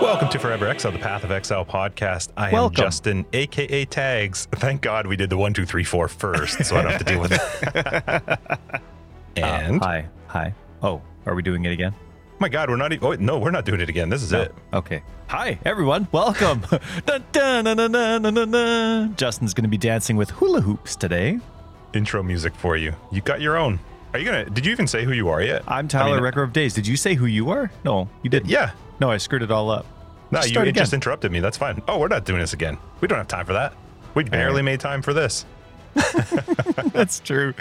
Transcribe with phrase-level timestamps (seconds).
[0.00, 2.28] Welcome to Forever Exile, the Path of Exile podcast.
[2.36, 4.46] I am Justin, aka Tags.
[4.52, 7.12] Thank God we did the one, two, three, four first, so I don't have to
[7.12, 8.38] deal with it.
[9.36, 10.54] and Uh, hi, hi.
[10.82, 11.94] Oh, are we doing it again?
[12.38, 12.92] my God, we're not.
[12.92, 14.08] E- oh no, we're not doing it again.
[14.08, 14.54] This is it.
[14.72, 15.02] Okay.
[15.28, 16.06] Hi, everyone.
[16.12, 16.60] Welcome.
[17.06, 19.16] dun, dun, dun, dun, dun, dun, dun, dun.
[19.16, 21.40] Justin's going to be dancing with hula hoops today.
[21.92, 22.94] Intro music for you.
[23.10, 23.80] You got your own.
[24.12, 24.48] Are you gonna?
[24.48, 25.62] Did you even say who you are yet?
[25.66, 26.72] I'm Tyler, I mean, Record of Days.
[26.74, 27.70] Did you say who you are?
[27.84, 28.48] No, you didn't.
[28.48, 28.70] Yeah.
[29.00, 29.86] No, I screwed it all up.
[30.30, 31.40] No, Just you it just interrupted me.
[31.40, 31.82] That's fine.
[31.88, 32.76] Oh, we're not doing this again.
[33.00, 33.72] We don't have time for that.
[34.14, 34.64] We barely right.
[34.64, 35.46] made time for this.
[36.92, 37.54] That's true.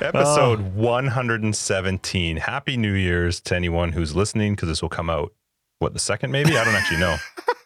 [0.00, 0.80] Episode Oh.
[0.80, 2.36] 117.
[2.36, 5.32] Happy New Year's to anyone who's listening because this will come out,
[5.80, 6.56] what, the second maybe?
[6.56, 7.16] I don't actually know.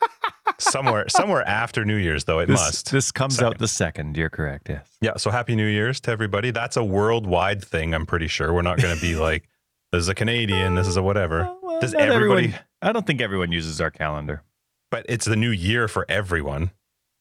[0.59, 2.91] somewhere somewhere after New Year's, though, it This, must.
[2.93, 3.47] this comes Second.
[3.49, 4.17] out the second.
[4.17, 4.69] You're correct.
[4.71, 4.89] Yes.
[5.03, 6.51] yeah, so Happy New Year's to everybody.
[6.51, 8.53] That's a worldwide thing, I'm pretty sure.
[8.55, 9.49] We're not going to be like,
[9.93, 11.47] this is a Canadian, this is a whatever.
[11.49, 14.43] Oh, well, Does everybody- everyone- I don't think everyone uses our calendar.
[14.91, 16.71] But it's the new year for everyone.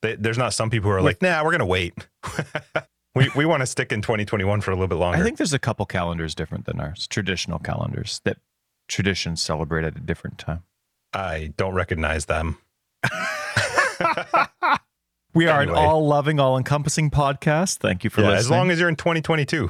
[0.02, 1.94] They, there's not some people who are like, nah, we're going to wait.
[3.16, 5.18] we we want to stick in 2021 for a little bit longer.
[5.18, 8.38] I think there's a couple calendars different than ours, traditional calendars that
[8.88, 10.64] traditions celebrate at a different time.
[11.14, 12.58] I don't recognize them.
[15.36, 15.78] We are Anyway.
[15.78, 17.80] an all loving, all encompassing podcast.
[17.80, 18.40] Thank you for yeah, listening.
[18.40, 19.70] as long as you're in 2022.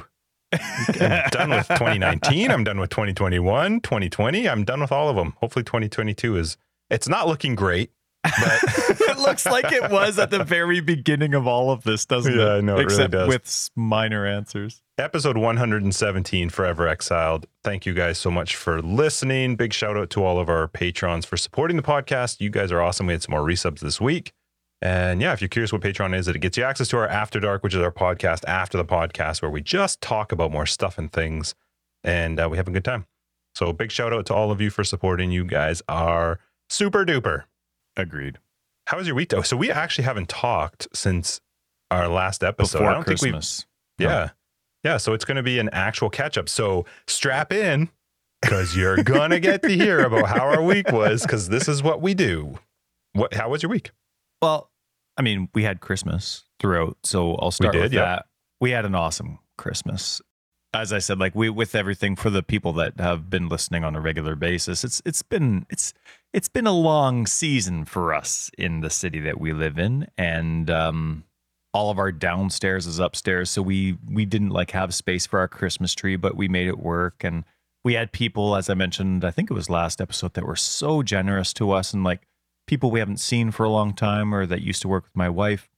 [1.00, 2.50] I'm done with 2019.
[2.50, 4.48] I'm done with 2021, 2020.
[4.48, 5.34] I'm done with all of them.
[5.40, 6.56] Hopefully 2022 is
[6.90, 7.90] it's not looking great,
[8.22, 8.32] but
[9.00, 12.36] it looks like it was at the very beginning of all of this, doesn't it?
[12.36, 13.28] Yeah, I know, it really Except does.
[13.28, 14.82] with minor answers.
[14.98, 17.46] episode 117 Forever Exiled.
[17.64, 19.56] Thank you guys so much for listening.
[19.56, 22.40] Big shout out to all of our patrons for supporting the podcast.
[22.40, 23.06] You guys are awesome.
[23.06, 24.32] We had some more resubs this week.
[24.82, 27.40] And yeah, if you're curious what Patreon is, it gets you access to our After
[27.40, 30.98] Dark, which is our podcast after the podcast, where we just talk about more stuff
[30.98, 31.54] and things,
[32.04, 33.06] and uh, we have a good time.
[33.54, 35.30] So big shout out to all of you for supporting.
[35.30, 37.44] You guys are super duper.
[37.96, 38.38] Agreed.
[38.86, 39.42] How was your week though?
[39.42, 41.40] So we actually haven't talked since
[41.90, 42.78] our last episode.
[42.80, 43.66] Before I don't think we've Christmas.
[43.98, 44.30] yeah.
[44.84, 44.98] Yeah.
[44.98, 46.48] So it's going to be an actual catch up.
[46.50, 47.88] So strap in
[48.42, 51.82] because you're going to get to hear about how our week was because this is
[51.82, 52.58] what we do.
[53.14, 53.90] What, how was your week?
[54.42, 54.70] Well,
[55.16, 58.26] I mean, we had Christmas throughout, so I'll start did, with that.
[58.60, 60.20] We had an awesome Christmas.
[60.74, 63.96] As I said, like we with everything for the people that have been listening on
[63.96, 65.94] a regular basis, it's it's been it's
[66.34, 70.68] it's been a long season for us in the city that we live in, and
[70.68, 71.24] um,
[71.72, 75.48] all of our downstairs is upstairs, so we we didn't like have space for our
[75.48, 77.44] Christmas tree, but we made it work, and
[77.84, 81.02] we had people, as I mentioned, I think it was last episode, that were so
[81.02, 82.26] generous to us, and like
[82.66, 85.28] people we haven't seen for a long time or that used to work with my
[85.28, 85.68] wife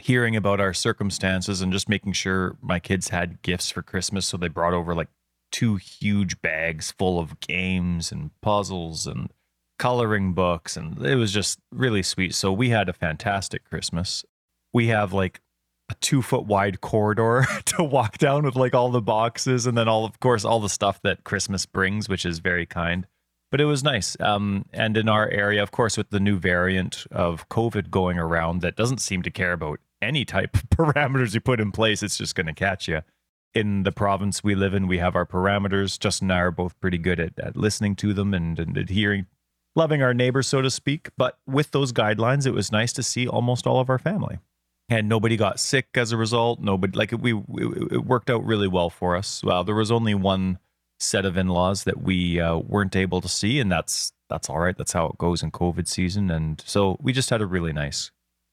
[0.00, 4.26] hearing about our circumstances and just making sure my kids had gifts for christmas.
[4.26, 5.08] So they brought over like
[5.52, 9.30] two huge bags full of games and puzzles and
[9.78, 12.34] coloring books and it was just really sweet.
[12.34, 14.24] So we had a fantastic christmas.
[14.72, 15.40] We have like
[15.90, 19.88] a two foot wide corridor to walk down with like all the boxes and then
[19.88, 23.06] all of course all the stuff that christmas brings which is very kind
[23.54, 24.16] but it was nice.
[24.18, 28.62] Um, and in our area, of course, with the new variant of COVID going around
[28.62, 32.18] that doesn't seem to care about any type of parameters you put in place, it's
[32.18, 33.02] just going to catch you.
[33.54, 36.00] In the province we live in, we have our parameters.
[36.00, 39.26] Justin and I are both pretty good at, at listening to them and, and adhering,
[39.76, 41.10] loving our neighbors, so to speak.
[41.16, 44.40] But with those guidelines, it was nice to see almost all of our family.
[44.88, 46.58] And nobody got sick as a result.
[46.58, 49.44] Nobody, like, we, it, it worked out really well for us.
[49.44, 50.58] Well, there was only one
[51.04, 54.76] set of in-laws that we uh, weren't able to see and that's that's all right.
[54.76, 58.10] That's how it goes in covid season and so we just had a really nice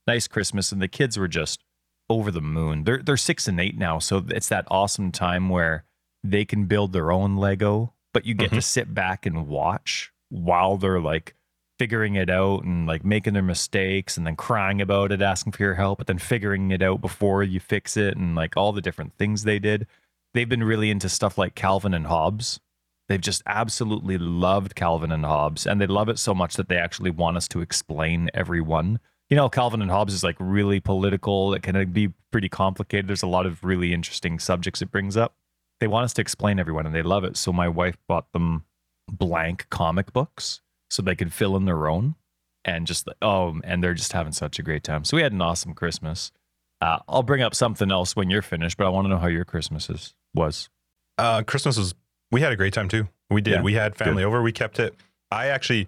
[0.07, 1.63] nice christmas and the kids were just
[2.09, 2.84] over the moon.
[2.84, 5.85] They're they're 6 and 8 now so it's that awesome time where
[6.23, 10.78] they can build their own lego but you get to sit back and watch while
[10.78, 11.35] they're like
[11.79, 15.63] figuring it out and like making their mistakes and then crying about it asking for
[15.63, 18.81] your help but then figuring it out before you fix it and like all the
[18.81, 19.88] different things they did
[20.33, 22.59] they've been really into stuff like Calvin and Hobbes.
[23.07, 26.78] They've just absolutely loved Calvin and Hobbes, and they love it so much that they
[26.78, 28.99] actually want us to explain every one.
[29.29, 31.53] You know, Calvin and Hobbes is like really political.
[31.53, 33.07] It can be pretty complicated.
[33.07, 35.35] There's a lot of really interesting subjects it brings up.
[35.79, 37.35] They want us to explain everyone, and they love it.
[37.37, 38.66] So my wife bought them
[39.11, 42.16] blank comic books so they could fill in their own,
[42.63, 45.03] and just oh, and they're just having such a great time.
[45.03, 46.31] So we had an awesome Christmas.
[46.79, 49.27] Uh, I'll bring up something else when you're finished, but I want to know how
[49.27, 50.69] your Christmas is, was.
[51.17, 51.93] Uh, Christmas was,
[52.31, 53.07] we had a great time too.
[53.29, 53.53] We did.
[53.53, 54.41] Yeah, we had family over.
[54.41, 54.95] We kept it.
[55.29, 55.87] I actually,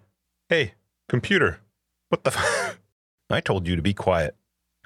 [0.49, 0.73] hey,
[1.09, 1.59] computer,
[2.09, 2.31] what the?
[2.31, 2.79] F-
[3.29, 4.35] I told you to be quiet.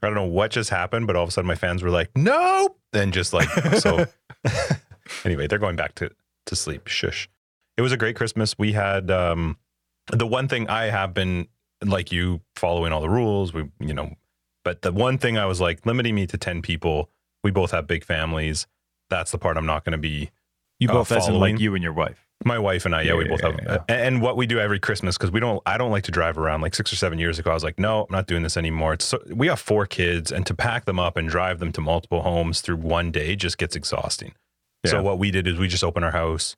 [0.01, 2.09] I don't know what just happened, but all of a sudden my fans were like,
[2.15, 2.79] nope.
[2.93, 3.49] Then just like,
[3.79, 4.05] so
[5.25, 6.11] anyway, they're going back to,
[6.45, 6.87] to sleep.
[6.87, 7.29] Shush.
[7.77, 8.57] It was a great Christmas.
[8.57, 9.57] We had, um,
[10.11, 11.47] the one thing I have been
[11.83, 13.53] like you following all the rules.
[13.53, 14.15] We, you know,
[14.63, 17.09] but the one thing I was like limiting me to 10 people.
[17.43, 18.67] We both have big families.
[19.09, 20.31] That's the part I'm not going to be
[20.79, 21.53] You Uh, both, as in following.
[21.55, 22.23] like you and your wife.
[22.45, 23.59] my wife and I, yeah, Yeah, we yeah, both have.
[23.63, 23.77] yeah.
[23.87, 25.61] And, and what we do every Christmas because we don't.
[25.65, 26.61] I don't like to drive around.
[26.61, 28.93] Like six or seven years ago, I was like, no, I'm not doing this anymore.
[28.93, 31.81] It's so, we have four kids, and to pack them up and drive them to
[31.81, 34.33] multiple homes through one day just gets exhausting.
[34.85, 36.55] So what we did is we just open our house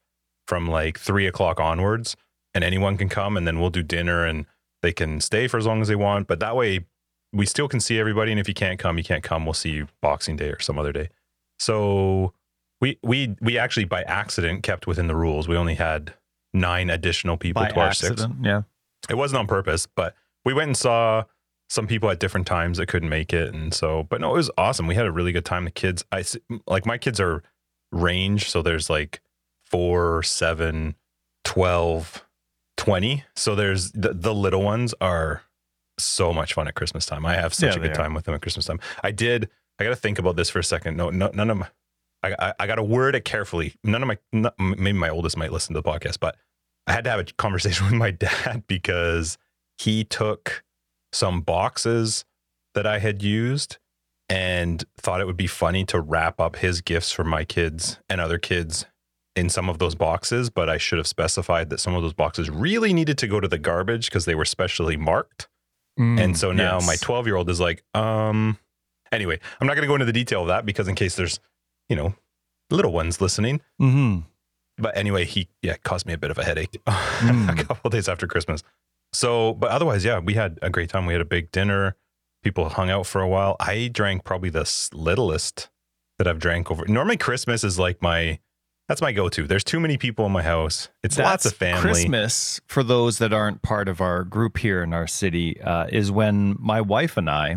[0.47, 2.15] from like three o'clock onwards,
[2.53, 4.45] and anyone can come, and then we'll do dinner, and
[4.83, 6.27] they can stay for as long as they want.
[6.27, 6.85] But that way,
[7.33, 8.31] we still can see everybody.
[8.31, 9.45] And if you can't come, you can't come.
[9.45, 11.09] We'll see you Boxing Day or some other day.
[11.57, 12.33] So
[12.81, 15.47] we we we actually by accident kept within the rules.
[15.47, 16.13] We only had
[16.53, 18.11] nine additional people By to our six.
[18.11, 18.45] accident.
[18.45, 18.61] Yeah.
[19.09, 20.15] It wasn't on purpose, but
[20.45, 21.23] we went and saw
[21.69, 24.03] some people at different times that couldn't make it, and so.
[24.09, 24.87] But no, it was awesome.
[24.87, 25.65] We had a really good time.
[25.65, 26.23] The kids, I
[26.67, 27.43] like my kids are
[27.91, 29.21] range, so there's like
[29.65, 30.95] four, seven,
[31.45, 32.25] 12,
[32.77, 33.23] 20.
[33.35, 35.43] So there's the, the little ones are
[35.99, 37.25] so much fun at Christmas time.
[37.25, 37.95] I have such Yeah, a good are.
[37.95, 38.79] time with them at Christmas time.
[39.03, 39.49] I did.
[39.79, 40.97] I got to think about this for a second.
[40.97, 41.67] No, no none of my.
[42.23, 43.75] I, I, I got to word it carefully.
[43.83, 46.35] None of my, not, maybe my oldest might listen to the podcast, but
[46.87, 49.37] I had to have a conversation with my dad because
[49.77, 50.63] he took
[51.13, 52.25] some boxes
[52.75, 53.77] that I had used
[54.27, 58.21] and thought it would be funny to wrap up his gifts for my kids and
[58.21, 58.85] other kids
[59.35, 60.49] in some of those boxes.
[60.51, 63.47] But I should have specified that some of those boxes really needed to go to
[63.47, 65.47] the garbage because they were specially marked.
[65.97, 66.87] And so now Mm, yes.
[66.87, 68.57] my 12 year old is like, um,
[69.11, 71.39] anyway, I'm not going to go into the detail of that because in case there's,
[71.89, 72.13] you know,
[72.69, 73.61] little ones listening.
[73.81, 74.23] Mhm.
[74.77, 77.59] But anyway, he, yeah, caused me a bit of a headache Mm.
[77.59, 78.63] a couple days after Christmas.
[79.11, 81.05] So, but otherwise, yeah, we had a great time.
[81.05, 81.95] We had a big dinner.
[82.43, 83.57] People hung out for a while.
[83.59, 85.69] I drank probably the littlest
[86.17, 86.85] that I've drank over.
[86.87, 88.39] Normally, Christmas is like my,
[88.87, 89.45] that's my go to.
[89.47, 90.89] There's too many people in my house.
[91.03, 91.81] It's lots of family.
[91.81, 96.11] Christmas, for those that aren't part of our group here in our city, uh, is
[96.11, 97.55] when my wife and I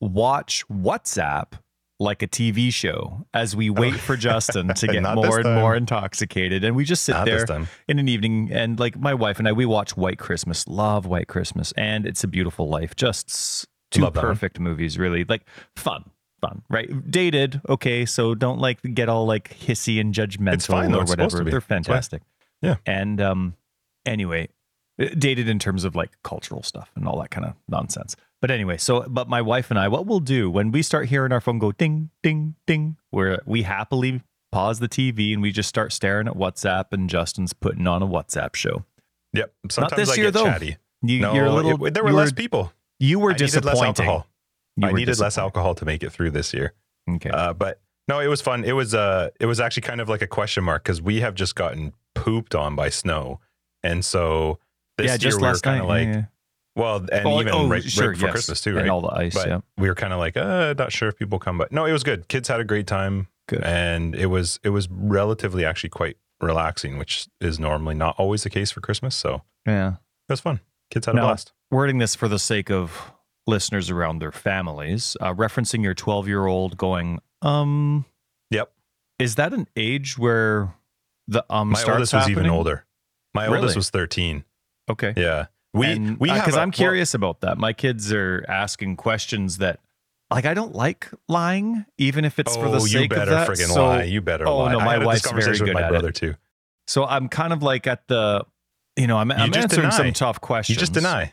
[0.00, 1.52] watch WhatsApp
[2.00, 6.64] like a TV show as we wait for Justin to get more and more intoxicated.
[6.64, 9.52] And we just sit Not there in an evening and like my wife and I,
[9.52, 12.96] we watch White Christmas, love White Christmas, and It's a Beautiful Life.
[12.96, 15.24] Just two Love perfect movies, really.
[15.24, 15.42] Like
[15.76, 16.10] fun.
[16.40, 17.10] Fun, right?
[17.10, 18.06] Dated, okay.
[18.06, 21.00] So don't like get all like hissy and judgmental fine, though.
[21.00, 21.44] or It's whatever.
[21.44, 22.22] They're It's fantastic.
[22.62, 22.76] Yeah.
[22.86, 23.56] And um,
[24.06, 24.48] anyway,
[24.98, 28.16] uh, dated in terms of like cultural stuff and all that kind of nonsense.
[28.40, 31.30] But anyway, so but my wife and I, what we'll do when we start hearing
[31.32, 35.68] our phone go ding, ding, ding, where we happily pause the TV and we just
[35.68, 38.84] start staring at WhatsApp and Justin's putting on a WhatsApp show.
[39.34, 39.52] Yep.
[39.70, 40.44] Sometimes this I year, get though.
[40.44, 40.76] chatty.
[41.02, 41.86] You, No, you're a little.
[41.86, 42.72] it- there were less people.
[42.98, 44.26] You were I needed less alcohol.
[44.76, 46.74] You I needed less alcohol to make it through this year.
[47.08, 47.30] Okay.
[47.30, 48.64] Uh, but no, it was fun.
[48.64, 51.34] It was uh, it was actually kind of like a question mark because we have
[51.34, 53.40] just gotten pooped on by snow,
[53.82, 54.58] and so
[54.98, 56.24] this yeah, year we were kind of like, yeah, yeah.
[56.76, 58.32] Well, and even oh, right, sure, right before yes.
[58.32, 58.88] Christmas too, and right?
[58.88, 59.34] all the ice.
[59.34, 59.60] but yeah.
[59.76, 62.02] we were kind of like, uh, not sure if people come, but no, it was
[62.04, 62.28] good.
[62.28, 63.62] Kids had a great time, Good.
[63.64, 68.50] and it was it was relatively actually quite relaxing, which is normally not always the
[68.50, 69.14] case for Christmas.
[69.14, 69.88] So Yeah.
[70.28, 70.60] it was fun.
[70.90, 71.52] Kids had a blast.
[71.70, 73.12] wording this for the sake of
[73.46, 78.04] listeners around their families, uh, referencing your 12 year old going, um,
[78.50, 78.72] Yep.
[79.18, 80.74] is that an age where
[81.28, 82.86] the um My oldest was even older.
[83.34, 83.58] My Really?
[83.58, 84.44] oldest was thirteen.
[84.90, 85.12] Okay.
[85.16, 85.46] Yeah.
[85.72, 87.56] We we have because I'm well, curious about that.
[87.58, 89.78] My kids are asking questions that,
[90.30, 93.28] like, I don't like lying, even if it's for the oh, you sake better of
[93.28, 93.48] that.
[93.48, 94.02] friggin' so, lie.
[94.04, 94.72] You better Oh, lie.
[94.72, 96.16] no, my wife's very good with my at brother it.
[96.16, 96.34] too.
[96.88, 98.44] so I'm kind of like at the,
[98.96, 100.76] you know, I'm, I'm just answering some tough questions.
[100.76, 101.32] You just deny.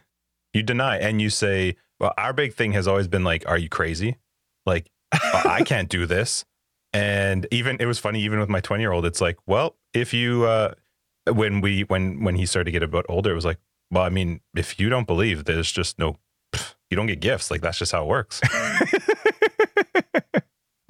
[0.54, 3.70] You deny, and you say, "Well, our big thing has always been like, are you
[3.70, 4.18] crazy?
[4.66, 6.46] Like, "Uh, I can't do this."
[6.94, 10.14] And even it was funny, even with my twenty year old, it's like, well, if
[10.14, 10.74] you uh,
[11.32, 13.58] when we when when he started to get a bit older, it was like,
[13.92, 16.18] well, I mean, if you don't believe, there's just no,
[16.90, 17.50] you don't get gifts.
[17.52, 18.42] Like that's just how it works.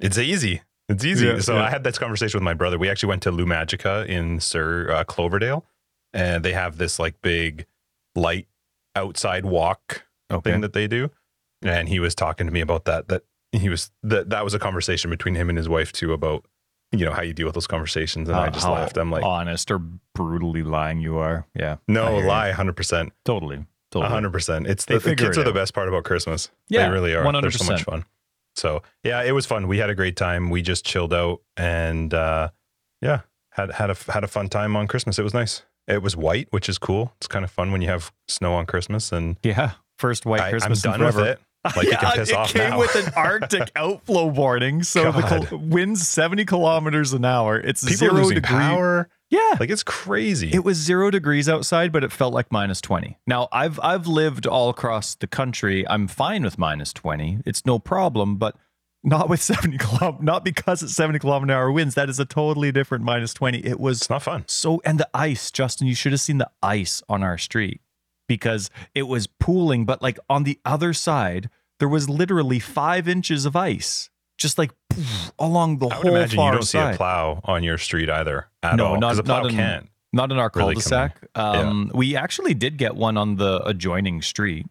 [0.00, 0.62] It's easy.
[0.88, 1.26] It's easy.
[1.26, 1.64] Yeah, so yeah.
[1.64, 2.78] I had this conversation with my brother.
[2.78, 5.66] We actually went to Lumagica in Sir uh, Cloverdale,
[6.12, 7.66] and they have this like big
[8.14, 8.46] light
[8.94, 10.52] outside walk Okay.
[10.52, 11.10] thing that they do.
[11.62, 13.08] And he was talking to me about that.
[13.08, 16.44] That he was that that was a conversation between him and his wife too about
[16.92, 18.28] you know how you deal with those conversations.
[18.28, 18.96] And I just laughed.
[18.96, 19.78] I'm like, honest or
[20.14, 21.46] brutally lying you are.
[21.54, 21.76] Yeah.
[21.86, 23.64] No lie, hundred percent, Totally.
[23.90, 24.12] Totally.
[24.12, 24.66] hundred percent.
[24.66, 26.50] It's the, the kids it are the best part about Christmas.
[26.68, 27.22] Yeah, they really are.
[27.40, 27.70] They're so 100%.
[27.70, 28.04] much fun.
[28.56, 29.68] So yeah, it was fun.
[29.68, 30.50] We had a great time.
[30.50, 32.50] We just chilled out and uh,
[33.00, 33.20] yeah,
[33.52, 35.18] had had a had a fun time on Christmas.
[35.18, 35.62] It was nice.
[35.86, 37.12] It was white, which is cool.
[37.16, 39.72] It's kind of fun when you have snow on Christmas, and Yeah.
[39.98, 41.40] First white I, I'm Christmas in done with it.
[41.64, 42.78] Like piss it off came now.
[42.78, 45.46] with an Arctic outflow warning, so the God.
[45.48, 47.58] col- winds 70 kilometers an hour.
[47.58, 48.48] It's People zero losing degree.
[48.56, 49.08] power.
[49.30, 49.56] Yeah.
[49.60, 50.50] Like it's crazy.
[50.52, 53.18] It was zero degrees outside, but it felt like minus 20.
[53.26, 55.86] Now, I've I've lived all across the country.
[55.88, 57.40] I'm fine with minus 20.
[57.44, 58.56] It's no problem, but
[59.04, 61.94] not with 70 kilometer, not because it's 70 kilometer an hour winds.
[61.94, 63.58] That is a totally different minus 20.
[63.58, 64.44] It was it's not fun.
[64.46, 67.80] so, and the ice, Justin, you should have seen the ice on our street
[68.28, 73.44] because it was pooling, but like on the other side, there was literally five inches
[73.46, 76.94] of ice, just like poof, along the I would whole imagine you don't see a
[76.96, 79.00] plow on your street either at No, all.
[79.00, 79.88] 'cause not- a plow not in- can't.
[80.10, 81.18] Not in our really cul-de-sac.
[81.34, 84.66] Um, We actually did get one on the adjoining street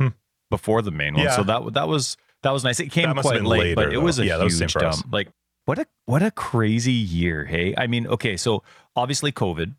[0.00, 0.08] Hmm.
[0.50, 1.36] before the main one, Yeah.
[1.36, 2.80] so that that was that was nice.
[2.80, 5.12] It came That must have quite late, but later, it was a Yeah, huge dump.
[5.12, 5.28] Like
[5.66, 7.74] what a what a crazy year, hey?
[7.76, 8.62] I mean, okay, so
[8.96, 9.74] obviously COVID,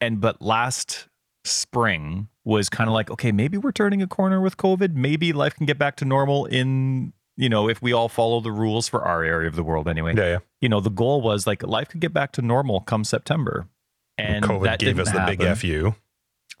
[0.00, 1.08] and but last
[1.44, 4.94] spring was kind of like, okay, maybe we're turning a corner with COVID.
[4.94, 8.52] Maybe life can get back to normal in you know if we all follow the
[8.52, 10.38] rules for our area of the world anyway Yeah, yeah.
[10.60, 13.66] you know, the goal was like life could get back to normal come September.
[14.16, 15.94] And COVID that gave us the big fu.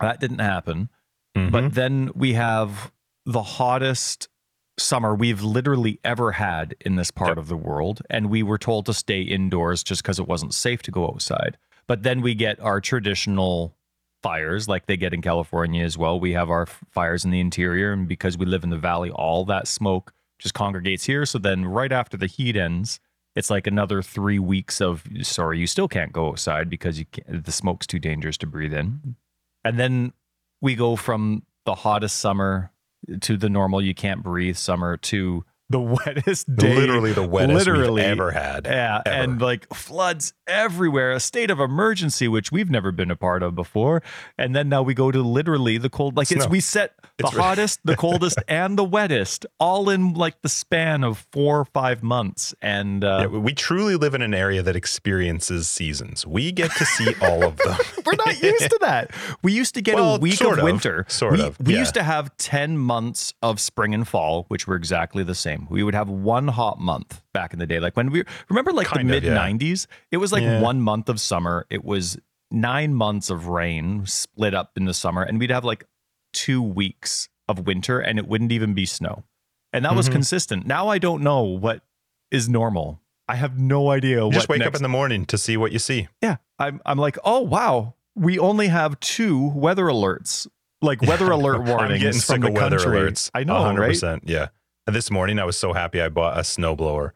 [0.00, 0.88] That didn't happen.
[1.36, 1.52] Mhm.
[1.52, 2.90] But then we have
[3.24, 4.28] the hottest
[4.76, 7.38] summer we've literally ever had in this part Yep.
[7.38, 8.02] of the world.
[8.10, 11.56] And we were told to stay indoors just because it wasn't safe to go outside.
[11.86, 13.76] But then we get our traditional
[14.24, 16.18] fires like they get in California as well.
[16.18, 17.92] We have our fires in the interior.
[17.92, 21.26] And because we live in the valley, all that smoke just congregates here.
[21.26, 23.00] So then right after the heat ends,
[23.36, 27.86] it's like another three weeks of sorry, you still can't go outside because the smoke's
[27.86, 29.16] too dangerous to breathe in.
[29.62, 30.14] And then
[30.62, 32.72] we go from the hottest summer
[33.20, 36.74] to the normal you can't breathe summer to the wettest day.
[36.76, 38.66] literally the wettest literally, we've ever had.
[38.66, 39.16] Yeah, ever.
[39.22, 43.54] and like floods everywhere, a state of emergency which we've never been a part of
[43.54, 44.02] before.
[44.38, 47.36] And then now we go to literally the cold like it's we set the It's
[47.36, 52.02] hottest, the coldest and the wettest all in like the span of 4 or 5
[52.02, 56.26] months and uh Yeah, we truly live in an area that experiences seasons.
[56.26, 57.76] We get to see all of them.
[58.06, 59.12] We're not used to that.
[59.42, 61.06] We used to get Well, a week of of, winter.
[61.08, 61.80] sort we, of, We yeah.
[61.80, 65.53] used to have 10 months of spring and fall, which were exactly the same.
[65.70, 67.80] We would have one hot month back in the day.
[67.80, 69.36] Like when we remember like Kind the mid yeah.
[69.36, 70.60] 90s, it was like Yeah.
[70.60, 71.66] one month of summer.
[71.70, 72.18] It was
[72.50, 75.84] nine months of rain split up in the summer, and we'd have like
[76.32, 79.24] two weeks of winter, and it wouldn't even be snow.
[79.72, 80.12] And that was Mhm.
[80.12, 80.66] consistent.
[80.66, 81.82] Now I don't know what
[82.30, 83.00] is normal.
[83.28, 85.56] I have no idea You what just wake next up in the morning to see
[85.56, 86.08] what you see.
[86.22, 90.46] yeah, I'm I'm like, oh wow, we only have two weather alerts,
[90.82, 93.00] like weather alert warnings from the weather country.
[93.10, 93.30] alerts.
[93.34, 93.90] I know, right?
[93.92, 94.20] 100%.
[94.26, 94.48] Yeah.
[94.86, 97.12] This morning, I was so happy I bought a snowblower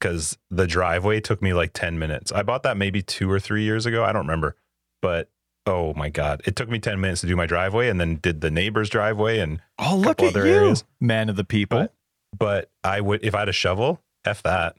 [0.00, 2.32] because the driveway took me like 10 minutes.
[2.32, 4.02] I bought that maybe two or three years ago.
[4.04, 4.56] I don't remember.
[5.00, 5.30] But
[5.64, 8.40] oh my God, it took me 10 minutes to do my driveway and then did
[8.40, 9.38] the neighbor's driveway.
[9.38, 10.84] And, Oh, look at other you, areas.
[11.00, 11.78] man of the people.
[11.78, 11.94] but,
[12.36, 14.74] but I would, if I had a shovel, F that.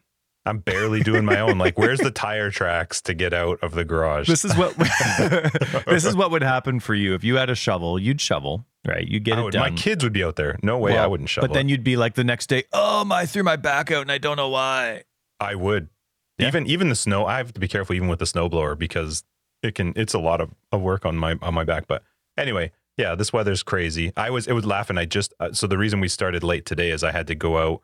[0.46, 1.58] I'm barely doing my own.
[1.58, 4.28] Like, where's the tire tracks to get out of the garage?
[4.28, 4.76] this is what
[5.88, 7.98] this is what would happen for you if you had a shovel.
[8.00, 9.08] You'd shovel, right?
[9.08, 9.62] You get I it would- done.
[9.74, 10.58] my kids would be out there.
[10.62, 11.48] No way I Well, wouldn't shovel.
[11.48, 14.02] But then you'd be like the next day, oh, my, I threw my back out
[14.02, 15.04] and I don't know why.
[15.40, 15.90] I would.
[16.38, 16.48] Yeah.
[16.48, 19.24] Even even the snow, I have to be careful even with the snowblower because
[19.62, 21.86] it can it's a lot of, of work on my on my back.
[21.88, 22.04] But
[22.38, 24.12] anyway, yeah, this weather's crazy.
[24.18, 24.98] I was it was laughing.
[24.98, 27.58] I just uh, so the reason we started late today is I had to go
[27.60, 27.82] out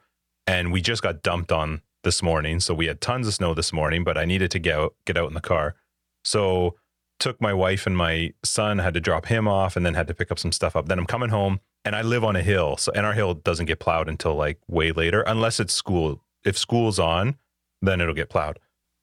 [0.48, 2.60] and we just got dumped on this morning.
[2.60, 5.18] So we had tons of snow this morning, but I needed to get out get
[5.18, 5.75] out in the car.
[6.24, 6.75] So
[7.20, 10.13] took my wife and my son, had to drop him off and then had to
[10.13, 10.88] pick up some stuff up.
[10.88, 12.77] Then I'm coming home and I live on a hill.
[12.77, 16.22] So and our hill doesn't get plowed until like way later unless it's school.
[16.46, 17.36] If school's on,
[17.82, 18.60] then it'll get plowed.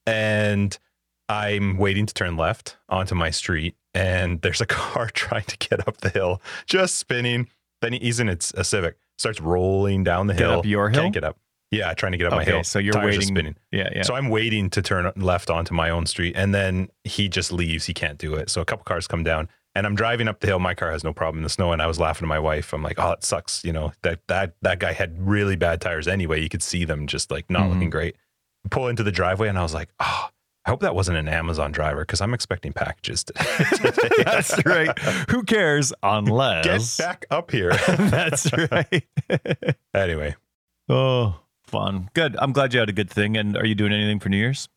[0.06, 0.78] And
[1.28, 5.86] I'm waiting to turn left onto my street, and there's a car trying to get
[5.86, 7.48] up the hill, just spinning.
[7.82, 10.58] Then he's in its a Civic, starts rolling down the Get hill.
[10.60, 11.02] up your hill?
[11.02, 11.36] Can't get up.
[11.70, 12.64] Yeah, trying to get up my okay, hill.
[12.64, 13.26] so you're Tires waiting.
[13.34, 13.56] spinning.
[13.72, 14.02] Yeah, yeah.
[14.02, 17.86] So I'm waiting to turn left onto my own street, and then he just leaves.
[17.86, 18.50] He can't do it.
[18.50, 20.60] So a couple cars come down, and I'm driving up the hill.
[20.60, 22.72] My car has no problem in the snow, and I was laughing to my wife.
[22.72, 26.06] I'm like, "Oh, it sucks." You know that that that guy had really bad tires
[26.06, 26.40] anyway.
[26.40, 27.72] You could see them just like not Mhm.
[27.74, 28.16] looking great.
[28.70, 30.28] Pull into the driveway, and I was like, "Oh,
[30.66, 33.44] I hope that wasn't an Amazon driver because I'm expecting packages today."
[34.24, 34.96] That's right.
[35.30, 37.70] Who cares unless Get unless back up here.
[37.88, 39.04] That's right.
[39.94, 40.36] anyway,
[40.88, 42.10] oh, fun.
[42.14, 42.36] Good.
[42.38, 43.36] I'm glad you had a good thing.
[43.36, 44.68] And are you doing anything for New Year's?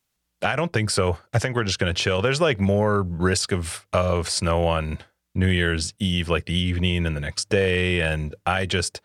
[0.42, 1.18] I don't think so.
[1.34, 2.22] I think we're just gonna chill.
[2.22, 5.00] There's like more risk of of snow on
[5.36, 9.02] New Year's Eve, like the evening and the next day, and I just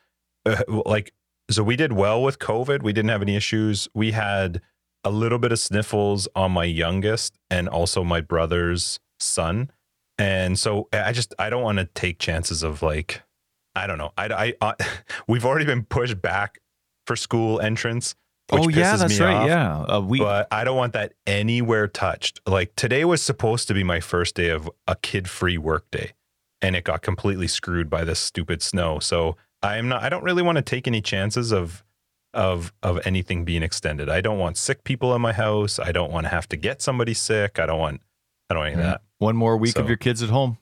[0.46, 1.12] uh, like
[1.50, 2.82] so we did well with COVID.
[2.82, 3.88] We didn't have any issues.
[3.94, 4.60] We had
[5.02, 9.70] a little bit of sniffles on my youngest and also my brother's son,
[10.18, 13.22] and so I just I don't want to take chances of like
[13.74, 14.12] I don't know.
[14.16, 14.86] I I, I
[15.28, 16.60] we've already been pushed back
[17.06, 18.14] for school entrance.
[18.50, 19.34] Which oh yeah, that's me right.
[19.36, 19.48] off.
[19.48, 22.40] Yeah, uh, we But I don't want that anywhere touched.
[22.46, 26.12] Like today was supposed to be my first day of a kid-free work day,
[26.60, 28.98] and it got completely screwed by this stupid snow.
[28.98, 30.02] So I'm not.
[30.02, 31.82] I don't really want to take any chances of
[32.34, 34.10] of of anything being extended.
[34.10, 35.78] I don't want sick people in my house.
[35.78, 37.58] I don't want to have to get somebody sick.
[37.58, 38.02] I don't want.
[38.50, 39.00] I don't want any of that.
[39.18, 40.58] one more week So- of your kids at home.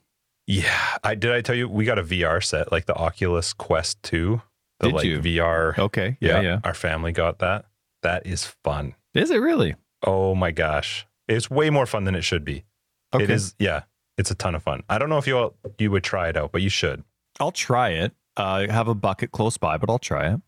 [0.47, 1.31] Yeah, I did.
[1.31, 4.41] I tell you, we got a VR set, like the Oculus Quest Two.
[4.83, 5.19] The Did like you?
[5.21, 5.77] VR.
[5.77, 6.59] Okay, yeah, yeah, yeah.
[6.63, 7.65] Our family got that.
[8.01, 8.95] That is fun.
[9.13, 9.75] Is it really?
[10.05, 12.65] Oh my gosh, it's way more fun than it should be.
[13.13, 13.23] Okay.
[13.23, 13.55] It is.
[13.59, 13.83] Yeah,
[14.17, 14.83] it's a ton of fun.
[14.89, 17.03] I don't know if you all, you would try it out, but you should.
[17.39, 18.11] I'll try it.
[18.37, 20.41] Uh, I have a bucket close by, but I'll try it.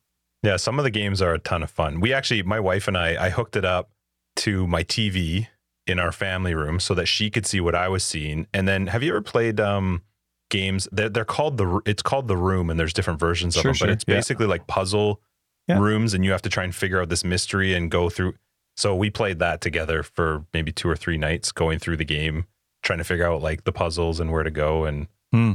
[0.43, 2.01] Yeah, some of the games are a ton of fun.
[2.01, 3.91] We actually, my wife and I, I hooked it up
[4.37, 5.47] to my TV
[5.87, 8.47] in our family room so that she could see what I was seeing.
[8.53, 10.01] And then, have you ever played um,
[10.49, 10.87] games?
[10.91, 11.81] They're, they're called the.
[11.85, 13.75] It's called the Room, and there's different versions of Sure, them.
[13.75, 14.15] sure, But it's yeah.
[14.15, 15.21] basically like puzzle
[15.67, 15.79] Yeah.
[15.79, 18.33] rooms, and you have to try and figure out this mystery and go through.
[18.77, 22.45] So we played that together for maybe two or three nights, going through the game,
[22.83, 24.83] trying to figure out like the puzzles and where to go.
[24.85, 25.53] And Hmm.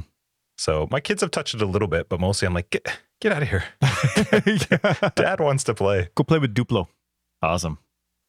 [0.58, 2.86] so my kids have touched it a little bit, but mostly I'm like, get
[3.20, 3.64] get out of here.
[5.14, 6.08] Dad wants to play.
[6.14, 6.86] Go play with Duplo.
[7.42, 7.78] Awesome.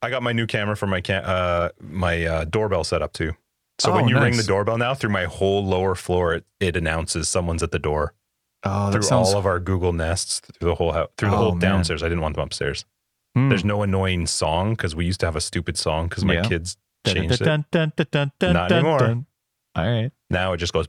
[0.01, 3.33] I got my new camera for my cam- uh, my uh, doorbell set up too.
[3.81, 6.75] So when Oh, you ring the doorbell now, through my whole lower floor, it, it
[6.75, 8.13] announces someone's at the door.
[8.63, 11.51] Oh, through all of our Google Nests, through the whole house, through the Oh, whole
[11.53, 11.59] man.
[11.61, 12.03] downstairs.
[12.03, 12.85] I didn't want them upstairs.
[13.35, 13.49] Hmm.
[13.49, 16.41] There's no annoying song because we used to have a stupid song because my Yeah.
[16.43, 17.45] kids changed it.
[17.47, 17.65] Not
[18.41, 19.25] Not anymore.
[19.75, 20.11] All right.
[20.29, 20.87] Now it just goes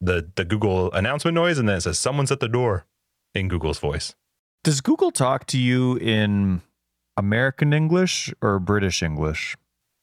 [0.00, 2.84] the the Google announcement noise, and then it says someone's at the door
[3.34, 4.14] in Google's voice.
[4.64, 6.60] Does Google talk to you in
[7.16, 9.56] American English or British English?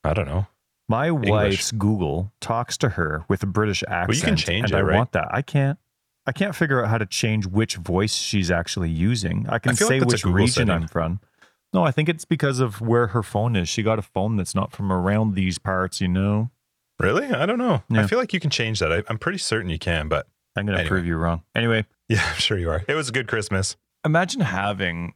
[0.04, 0.48] I don't know.
[0.92, 4.18] My wife's Google talks to her with a British accent.
[4.18, 4.98] you can change and it, I right?
[4.98, 5.30] want that.
[5.32, 5.80] I can't.
[6.28, 9.48] I can't figure out how to change which voice she's actually using.
[9.50, 10.70] I can I say like which region setting.
[10.72, 11.20] I'm from.
[11.74, 13.70] No, I think it's because of where her phone is.
[13.70, 16.52] She got a phone that's not from around these parts, you know.
[17.00, 17.28] Really?
[17.28, 17.82] I don't know.
[17.90, 18.04] Yeah.
[18.04, 18.92] I feel like you can change that.
[18.92, 20.90] I, I'm pretty certain you can, but I'm going to Anyway.
[20.90, 21.44] prove you wrong.
[21.56, 22.84] Anyway, yeah, I'm sure you are.
[22.88, 23.78] It was a good Christmas.
[24.06, 25.14] imagine having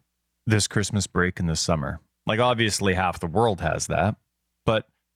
[0.48, 2.00] this Christmas break in the summer.
[2.26, 4.16] Like obviously half the world has that,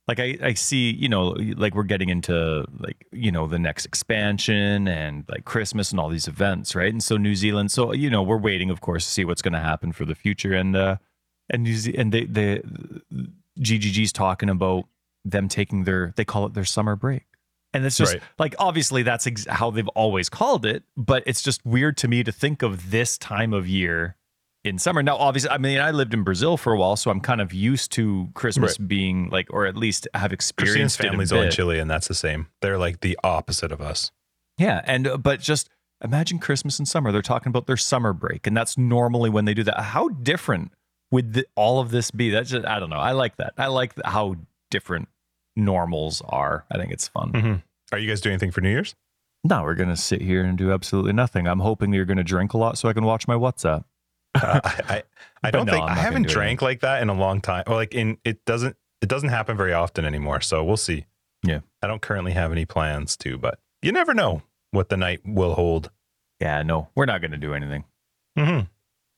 [0.10, 3.86] like I, I see, you know, like we're getting into like, you know, the next
[3.86, 6.92] expansion and like Christmas and all these events, right?
[6.92, 9.54] And so New Zealand, so you know, we're waiting, of course, to see what's going
[9.54, 10.54] to happen for the future.
[10.54, 10.98] And uh,
[11.52, 12.64] and New Ze- and they the
[13.60, 14.86] GGG's talking about
[15.26, 17.24] them taking their they call it their summer break.
[17.74, 18.24] And it's just Right.
[18.40, 22.24] like obviously that's ex- how they've always called it, but it's just weird to me
[22.24, 24.16] to think of this time of year
[24.64, 25.02] in summer.
[25.02, 27.54] Now, obviously, I mean, I lived in Brazil for a while, so I'm kind of
[27.54, 31.52] used to Christmas being like, or at least have Christine's experienced a family's all in.
[31.52, 32.48] Chile, and that's the same.
[32.62, 34.12] They're like the opposite of us.
[34.58, 35.70] Yeah, and uh, but just
[36.04, 37.12] imagine Christmas and summer.
[37.12, 39.80] They're talking about their summer break, and that's normally when they do that.
[39.80, 40.74] How different
[41.12, 42.30] would the, all of this be?
[42.30, 42.98] That's just I don't know.
[42.98, 43.54] I like that.
[43.58, 44.36] I like how
[44.70, 45.08] different
[45.56, 46.66] normals are.
[46.72, 47.30] I think it's fun.
[47.30, 47.54] hmm
[47.92, 48.96] Are you guys doing anything for New Year's?
[49.44, 51.48] No, we're gonna sit here and do absolutely nothing.
[51.48, 53.86] I'm hoping you're gonna drink a lot so I can watch my WhatsApp.
[54.36, 55.04] Uh, I,
[55.44, 57.64] I, don't no, think I'm I haven't drank like that in a long time.
[57.68, 60.42] Or like in it doesn't it doesn't happen very often anymore.
[60.42, 61.06] So we'll see.
[61.44, 61.60] Yeah.
[61.82, 65.54] I don't currently have any plans to, but you never know what the night will
[65.56, 65.90] hold.
[66.42, 67.86] Yeah, no, we're not gonna do anything.
[68.38, 68.60] hmm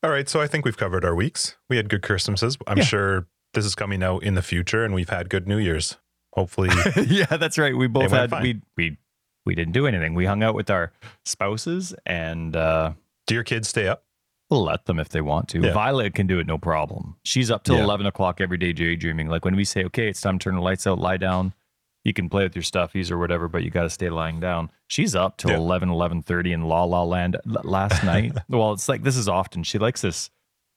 [0.02, 0.28] All right.
[0.28, 1.56] So I think we've covered our weeks.
[1.68, 2.56] We had good Christmases.
[2.66, 2.84] I'm Yeah.
[2.84, 5.98] sure this is coming out in the future, and we've had good New Year's.
[6.34, 6.70] Hopefully,
[7.06, 7.76] yeah, that's right.
[7.76, 8.42] We both had fine.
[8.42, 8.96] we we
[9.44, 10.14] we didn't do anything.
[10.14, 10.92] We hung out with our
[11.26, 12.92] spouses and uh
[13.26, 14.04] do your kids stay up?
[14.52, 15.60] We'll let them if they want to.
[15.60, 15.72] Yeah.
[15.72, 17.16] Violet can do it no problem.
[17.24, 17.84] She's up till Yeah.
[17.84, 19.28] eleven o'clock every day daydreaming.
[19.28, 21.54] Like when we say, Okay, it's time to turn the lights out, lie down.
[22.04, 24.70] You can play with your stuffies or whatever, but you gotta stay lying down.
[24.88, 25.56] She's up till Yeah.
[25.58, 28.32] 11, 11.30 in La La Land last night.
[28.48, 29.62] well, it's like this is often.
[29.62, 30.30] She likes this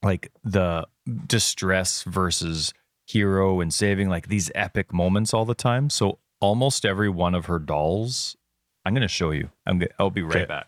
[0.04, 0.86] like the
[1.28, 2.74] distress versus
[3.08, 5.90] hero and saving like these epic moments all the time.
[5.90, 8.36] So almost every one of her dolls,
[8.86, 9.50] I'm gonna show you.
[9.66, 10.46] I'm I'll be right Okay.
[10.46, 10.68] back.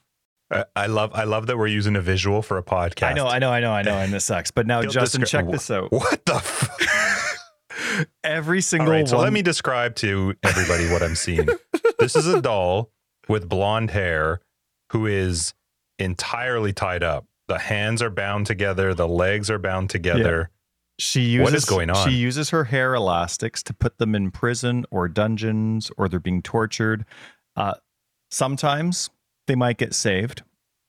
[0.75, 3.07] I, love I love that we're using a visual for a podcast.
[3.09, 4.49] I know, I know, I know, I know, and this sucks.
[4.51, 5.91] But now, You'll Justin, descri- check this out.
[5.91, 6.35] What the?
[6.35, 9.25] F- Every All single right, so one.
[9.25, 11.47] let me describe to everybody what I'm seeing.
[11.99, 12.91] this is a doll
[13.27, 14.39] with blonde hair
[14.91, 15.53] who is
[15.99, 17.25] entirely tied up.
[17.47, 20.49] The hands are bound together, the legs are bound together.
[20.99, 22.07] she uses What is going on?
[22.07, 26.41] She uses her hair elastics to put them in prison or dungeons, or they're being
[26.41, 27.05] tortured.
[27.55, 27.73] Uh,
[28.31, 29.09] sometimes
[29.47, 30.43] they might get saved.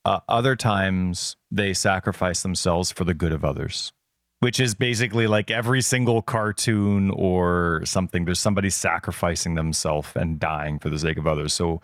[0.04, 3.92] Uh, other times they sacrifice themselves for the good of others,
[4.40, 8.24] which is basically like every single cartoon or something.
[8.24, 11.52] There's somebody sacrificing themselves and dying for the sake of others.
[11.52, 11.82] So,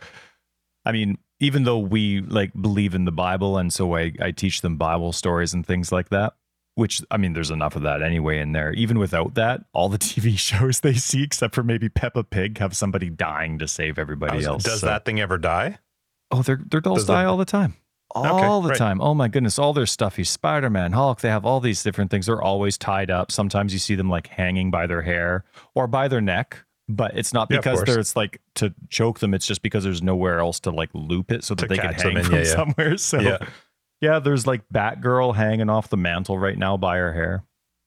[0.85, 4.61] I mean, even though we like believe in the Bible, and so I, I teach
[4.63, 6.35] them Bible stories and things like that.
[6.77, 8.73] which I mean, there's enough of that anyway in there.
[8.73, 12.75] Even without that, all the TV shows they see, except for maybe Peppa Pig, have
[12.77, 14.63] somebody dying to save everybody Was- else.
[14.63, 15.79] Does So- that thing ever die?
[16.35, 17.75] Oh, their their dolls Does die all the time.
[18.17, 18.79] All the right.
[18.79, 19.01] time.
[19.01, 19.59] Oh my goodness.
[19.59, 22.27] All their stuffy Spider Man, Hulk, they have all these different things.
[22.27, 23.33] They're always tied up.
[23.33, 25.45] Sometimes you see them like hanging by their hair
[25.75, 28.13] or by their neck, but it's not Yeah, of because course.
[28.13, 29.35] they're like to choke them.
[29.35, 31.93] It's just because there's nowhere else to like loop it so that To they can
[31.93, 32.55] catch them hang in, from yeah, yeah.
[32.55, 32.97] somewhere.
[32.99, 33.39] So Yeah.
[34.01, 34.19] yeah.
[34.21, 37.43] there's like Batgirl hanging off the mantle right now by her hair.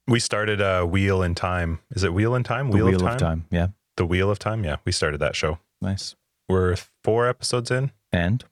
[0.10, 1.80] We started uh, Wheel in Time.
[1.92, 2.72] Is it Wheel in Time?
[2.72, 3.46] The Wheel, of, time.
[3.50, 3.68] Yeah.
[3.96, 4.64] The Wheel of Time.
[4.66, 5.60] Yeah, we started that show.
[5.82, 6.16] Nice.
[6.50, 7.92] We're four episodes in.
[8.18, 8.44] And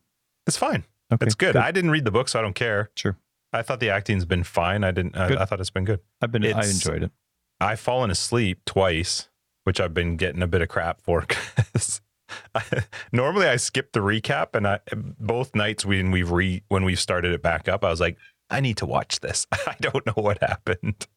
[0.47, 0.83] It's fine.
[1.11, 1.25] okay.
[1.25, 1.55] it's good.
[1.55, 2.89] I didn't read the book, so I don't care.
[2.95, 3.17] Sure.
[3.51, 4.83] I thought the acting's been fine.
[4.83, 5.15] I didn't.
[5.17, 6.01] I, I thought it's been good.
[6.21, 7.11] I've been I enjoyed it.
[7.59, 9.29] I've fallen asleep twice,
[9.63, 11.25] which I've been getting a bit of crap for.
[12.55, 12.63] I,
[13.11, 14.79] normally, I skip the recap, and I
[15.19, 18.17] both nights when we've re when we've started it back up, I was like,
[18.49, 19.47] I need to watch this.
[19.53, 21.07] I don't know what happened.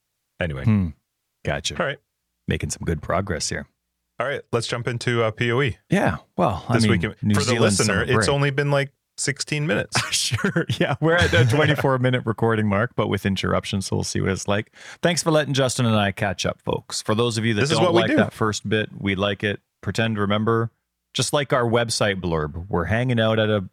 [0.41, 0.89] Anyway, Hmm.
[1.45, 1.79] Gotcha.
[1.81, 1.99] all right,
[2.47, 3.67] Making some good progress here.
[4.21, 4.43] All right.
[4.53, 6.17] Let's jump into uh, Poe Yeah.
[6.37, 7.23] Well, I this mean, week.
[7.23, 10.01] New For the listener, it's only been like 16 minutes.
[10.15, 10.67] sure.
[10.79, 10.97] Yeah.
[11.01, 13.87] We're at a 24 minute recording mark, but with interruptions.
[13.87, 14.73] So we'll see what it's like.
[15.03, 17.03] Thanks for letting Justin and I catch up, folks.
[17.03, 18.17] For those of you that This don't like do.
[18.17, 19.61] that first bit, we like it.
[19.81, 20.71] Pretend, remember,
[21.15, 23.69] just like our website blurb, we're hanging out at a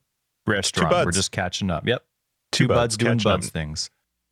[0.48, 1.06] restaurant.
[1.06, 1.88] We're just catching up.
[1.88, 2.04] Yep.
[2.52, 3.38] Two Two, buds, buds doing catching up.
[3.40, 3.90] buds things.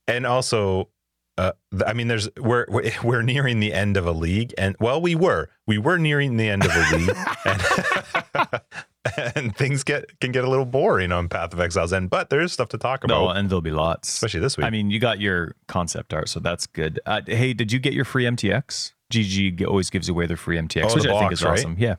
[0.08, 0.90] and also
[1.38, 1.52] uh
[1.86, 2.66] i mean there's we're
[3.04, 6.48] we're- nearing the end of a league and well we were we were nearing the
[6.50, 8.62] end of a league and,
[9.36, 12.40] and things get can get a little boring on path of exiles end but there
[12.42, 14.10] is stuff to talk about No, and there'll be lots.
[14.10, 17.00] especially this week I mean, you got your concept art, so that's good.
[17.06, 18.94] Uh, hey, did you get your free MTX?
[19.12, 21.60] GG always gives away their free MTX, Oh, which I think box, is right?
[21.60, 21.76] awesome.
[21.78, 21.96] Yeah.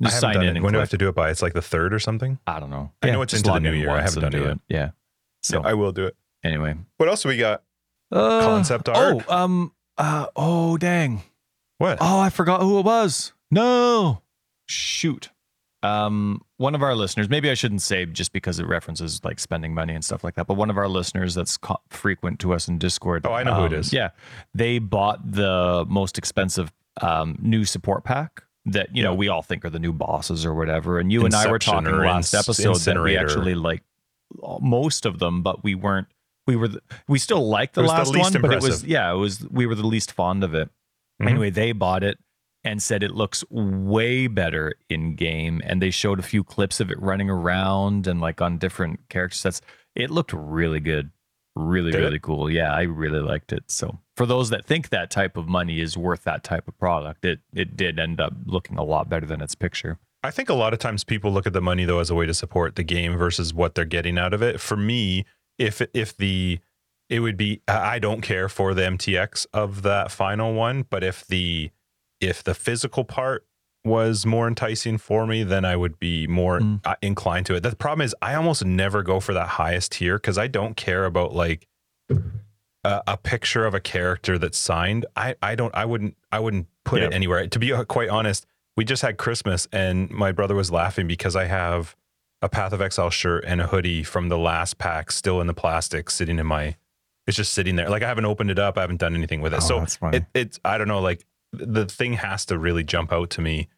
[0.00, 0.56] I Just haven't sign done in it.
[0.56, 2.38] and when do i have to do it by it's like the third or something
[2.46, 2.92] I don't know.
[3.02, 3.90] I know it's into the new year.
[3.90, 4.58] I haven't done it Yet.
[4.68, 4.90] Yeah.
[5.42, 7.62] So i will do it anyway, what else do we got
[8.12, 9.24] uh, Concept art?
[9.28, 11.22] Oh, um, uh, oh, dang.
[11.78, 13.32] what Oh, I forgot who it was.
[13.50, 14.22] No,
[14.66, 15.30] shoot.
[15.82, 17.28] Um, one of our listeners.
[17.28, 20.46] Maybe I shouldn't say just because it references like spending money and stuff like that.
[20.46, 23.26] But one of our listeners that's co- frequent to us in Discord.
[23.26, 23.92] Oh, I know who it um.
[23.92, 24.10] Yeah,
[24.54, 29.18] they bought the most expensive um, new support pack that you know Yeah.
[29.18, 30.98] we all think are the new bosses or whatever.
[30.98, 33.82] And you and I were Inception talking last Ins- episode that we actually like
[34.60, 36.06] most of them, but we weren't.
[36.46, 36.68] We were.
[36.68, 39.16] The, we still liked the It the last least one, but it was yeah, it
[39.16, 39.46] was.
[39.50, 40.68] We were the least fond of it.
[41.22, 41.30] Mhm.
[41.30, 42.18] Anyway, they bought it
[42.64, 45.60] and said it looks way better in game.
[45.64, 49.36] And they showed a few clips of it running around and like on different character
[49.36, 49.60] sets.
[49.94, 51.10] It looked really good.
[51.56, 52.04] Really, Did it?
[52.04, 52.50] really cool.
[52.50, 53.70] Yeah, I really liked it.
[53.70, 57.24] So for those that think that type of money is worth that type of product,
[57.24, 59.98] it it did end up looking a lot better than its picture.
[60.24, 62.26] I think a lot of times people look at the money though as a way
[62.26, 64.58] to support the game versus what they're getting out of it.
[64.60, 65.26] For me,
[65.58, 66.58] if if the
[67.10, 71.26] it would be I don't care for the MTX of that final one, but if
[71.26, 71.70] the
[72.20, 73.46] if the physical part
[73.84, 76.80] was more enticing for me, then I would be more Mm.
[76.86, 77.60] uh, inclined to it.
[77.62, 81.04] The problem is I almost never go for that highest tier because I don't care
[81.04, 81.68] about like
[82.84, 85.04] a, a picture of a character that's signed.
[85.16, 87.46] I I don't I wouldn't I wouldn't put it anywhere.
[87.46, 91.36] To be uh, quite honest, we just had Christmas and my brother was laughing because
[91.36, 91.94] I have
[92.44, 95.54] a Path of Exile shirt and a hoodie from the last pack still in the
[95.54, 96.76] plastic sitting in my
[97.26, 97.88] it's just sitting there.
[97.88, 99.62] Like I haven't opened it up, I haven't done anything with it.
[99.62, 103.12] Oh, so that's it, it's I don't know, like the thing has to really jump
[103.12, 103.68] out to me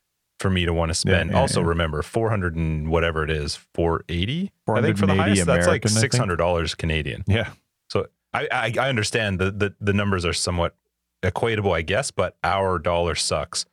[0.40, 1.30] for me to want to spend.
[1.30, 1.68] yeah, also yeah.
[1.68, 4.52] remember 400 and whatever it is, 480.
[4.68, 6.38] I think for the 480 highest that's like American, I think.
[6.40, 7.24] $600 Canadian.
[7.28, 7.50] Yeah.
[7.88, 10.74] So I, I, I understand the, the the numbers are somewhat
[11.22, 13.64] equatable, I guess, but our dollar sucks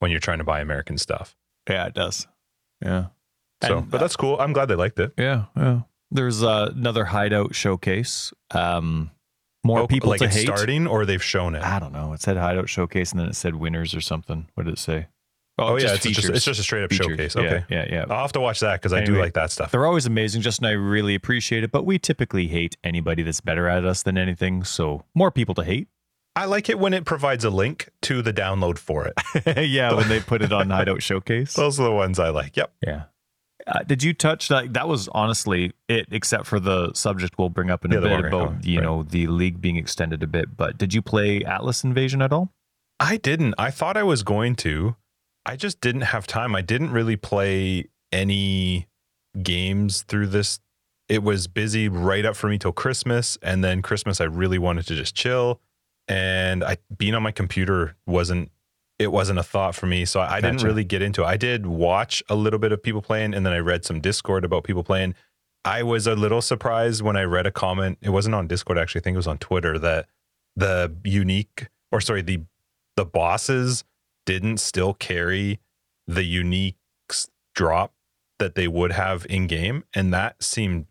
[0.00, 1.34] when you're trying to buy American stuff.
[1.70, 2.26] Yeah, it does.
[2.84, 3.06] Yeah.
[3.62, 4.38] So, And, but that's cool.
[4.40, 5.12] I'm glad they liked it.
[5.16, 5.80] Yeah, yeah.
[6.10, 8.32] There's uh, another hideout showcase.
[8.50, 9.10] Um,
[9.64, 10.46] more Oh, people like to it's hate.
[10.46, 11.62] starting, or they've shown it.
[11.62, 12.12] I don't know.
[12.12, 14.48] It said hideout showcase, and then it said winners or something.
[14.54, 15.06] What did it say?
[15.58, 17.06] Oh, yeah, it's just, it's just a straight up Features.
[17.06, 17.36] showcase.
[17.36, 18.04] Okay, Yeah, yeah.
[18.08, 19.70] I'll have to watch that because I do like that stuff.
[19.70, 20.40] They're always amazing.
[20.42, 24.02] Justin and I really appreciate it, but we typically hate anybody that's better at us
[24.02, 24.64] than anything.
[24.64, 25.88] So more people to hate.
[26.34, 29.68] I like it when it provides a link to the download for it.
[29.68, 31.52] yeah, when they put it on Hideout Showcase.
[31.52, 32.56] Those are the ones I like.
[32.56, 32.72] Yep.
[32.84, 33.02] Yeah.
[33.66, 34.72] Uh, did you touch that?
[34.72, 38.64] That was honestly it, except for the subject we'll bring up in a bit about
[38.64, 38.84] you right.
[38.84, 40.56] know the league being extended a bit.
[40.56, 42.52] But did you play Atlas Invasion at all?
[42.98, 43.54] I didn't.
[43.58, 44.96] I thought I was going to.
[45.44, 46.54] I just didn't have time.
[46.54, 48.88] I didn't really play any
[49.42, 50.60] games through this.
[51.08, 54.86] It was busy right up for me till Christmas, and then Christmas I really wanted
[54.86, 55.60] to just chill,
[56.08, 58.50] and I being on my computer wasn't.
[58.98, 61.26] It wasn't a thought for me, so I, I didn't really get into it.
[61.26, 64.44] I did watch a little bit of people playing, and then I read some Discord
[64.44, 65.14] about people playing.
[65.64, 67.98] I was a little surprised when I read a comment.
[68.00, 69.00] It wasn't on Discord actually.
[69.00, 70.06] I think it was on Twitter that
[70.56, 72.40] the unique or sorry, the
[72.96, 73.84] the bosses
[74.26, 75.60] didn't still carry
[76.06, 76.76] the unique
[77.54, 77.92] drop
[78.38, 80.86] that they would have in game, and that seemed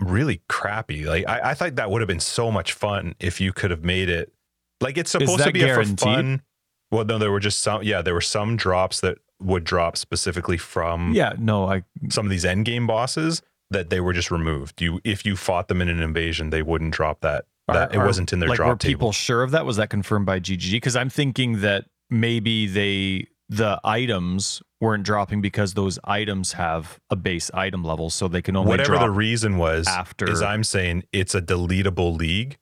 [0.00, 1.04] really crappy.
[1.04, 3.84] Like I, I thought that would have been so much fun if you could have
[3.84, 4.32] made it
[4.80, 6.42] like it's supposed to be a for fun.
[6.90, 7.82] Well, no, there were just some.
[7.82, 12.30] Yeah, there were some drops that would drop specifically from Yeah, no, I some of
[12.30, 14.80] these end game bosses that they were just removed.
[14.80, 17.46] You if you fought them in an invasion, they wouldn't drop that.
[17.68, 18.90] That it Are- wasn't in their like, drop were table.
[18.90, 19.66] people sure of that?
[19.66, 20.72] Was that confirmed by GGG?
[20.72, 27.16] Because I'm thinking that maybe they the items weren't dropping because those items have a
[27.16, 30.30] base item level, so they can only Whatever the reason was, after.
[30.30, 32.56] is I'm saying it's a deletable league.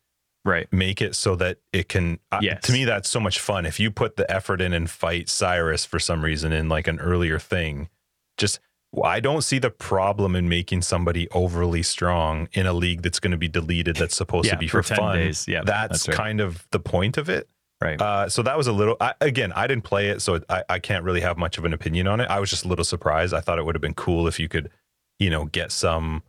[0.44, 0.70] Right.
[0.72, 2.18] Make it so that it can.
[2.30, 2.62] uh, Yes.
[2.64, 3.64] to me, that's so much fun.
[3.64, 7.00] If you put the effort in and fight Sirus for some reason in like an
[7.00, 7.88] earlier thing,
[8.37, 8.61] just
[9.02, 13.30] I don't see the problem in making somebody overly strong in a league that's going
[13.33, 13.96] to be deleted.
[13.96, 15.16] That's supposed Yeah, to be for, 10 fun.
[15.16, 15.48] days.
[15.48, 16.16] Yeah, that's, that's right.
[16.16, 17.48] kind of the point of it.
[17.80, 18.00] Right.
[18.00, 18.96] Uh, so that was a little.
[19.00, 21.72] I, again, I didn't play it, so I, I can't really have much of an
[21.72, 22.30] opinion on it.
[22.30, 23.35] I was just a little surprised.
[23.35, 24.70] I thought it would have been cool if you could,
[25.18, 26.22] you know, get some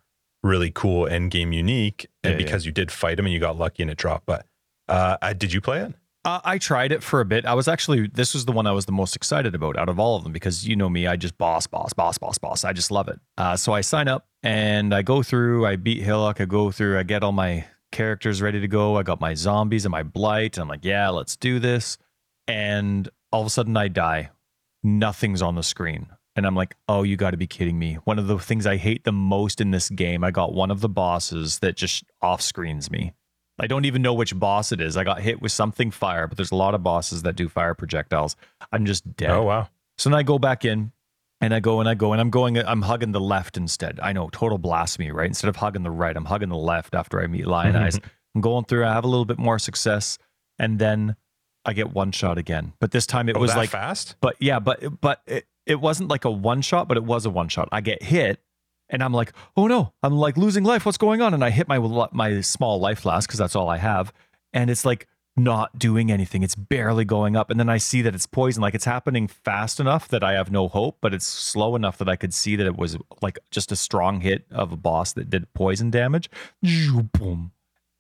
[0.46, 2.46] really cool end game unique, and Yeah, yeah.
[2.46, 4.26] because you did fight him and you got lucky and it dropped.
[4.26, 4.46] But
[4.88, 5.94] uh, I, did you play it?
[6.24, 7.46] Uh, I tried it for a bit.
[7.46, 10.00] I was actually this was the one I was the most excited about out of
[10.00, 12.64] all of them because you know me, I just boss, boss, boss, boss, boss.
[12.64, 13.20] I just love it.
[13.38, 15.66] Uh, so I sign up and I go through.
[15.68, 16.42] I beat Hillock.
[16.42, 16.98] I go through.
[16.98, 18.98] I get all my characters ready to go.
[18.98, 20.58] I got my zombies and my blight.
[20.58, 21.98] And I'm like, yeah, let's do this.
[22.48, 24.32] And all of a sudden, I die.
[24.84, 26.08] Nothing's on the screen.
[26.36, 27.96] And I'm like, oh, you got to be kidding me.
[28.04, 30.82] One of the things I hate the most in this game, I got one of
[30.82, 33.14] the bosses that just off screens me.
[33.58, 34.98] I don't even know which boss it is.
[34.98, 37.74] I got hit with something fire, but there's a lot of bosses that do fire
[37.74, 38.36] projectiles.
[38.74, 39.30] I'm just dead.
[39.30, 39.70] Oh wow!
[39.98, 40.92] So then I go back in
[41.40, 43.98] and I go and I go and I'm going, I'm hugging the left instead.
[44.04, 45.28] I know, total blasphemy, right?
[45.28, 47.98] Instead of hugging the right, I'm hugging the left after I meet Lioneye's.
[48.36, 50.18] I'm going through, I have a little bit more success.
[50.60, 51.16] And then
[51.64, 52.74] I get one shot again.
[52.82, 54.18] But this time it Oh, was that like, fast.
[54.20, 57.30] but yeah, but but it, it wasn't like a one shot, but it was a
[57.30, 57.70] one shot.
[57.72, 58.42] I get hit,
[58.90, 60.86] and I'm like, oh no, I'm like losing life.
[60.86, 61.34] What's going on?
[61.34, 61.80] And I hit my
[62.12, 64.14] my small life flask because that's all I have,
[64.54, 66.44] and it's like not doing anything.
[66.44, 68.62] It's barely going up, and then I see that it's poison.
[68.62, 72.08] Like it's happening fast enough that I have no hope, but it's slow enough that
[72.10, 75.30] I could see that it was like just a strong hit of a boss that
[75.30, 76.30] did poison damage.
[76.62, 77.52] Boom.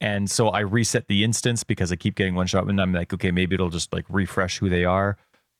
[0.01, 3.13] And so I reset the instance because I keep getting one shot, and I'm like,
[3.13, 5.17] okay, maybe it'll just like refresh who they are.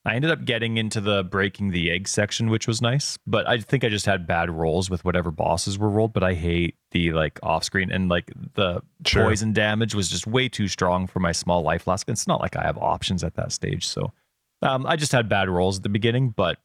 [0.08, 3.58] I ended up getting into the breaking the egg section, which was nice, but I
[3.60, 6.14] think I just had bad rolls with whatever bosses were rolled.
[6.14, 9.24] But I hate the like off screen and like the Sure.
[9.24, 12.08] poison damage was just way too strong for my small life flask.
[12.08, 13.88] It's not like I have options at that stage.
[13.88, 14.14] So
[14.62, 16.60] um, I just had bad rolls at the beginning, but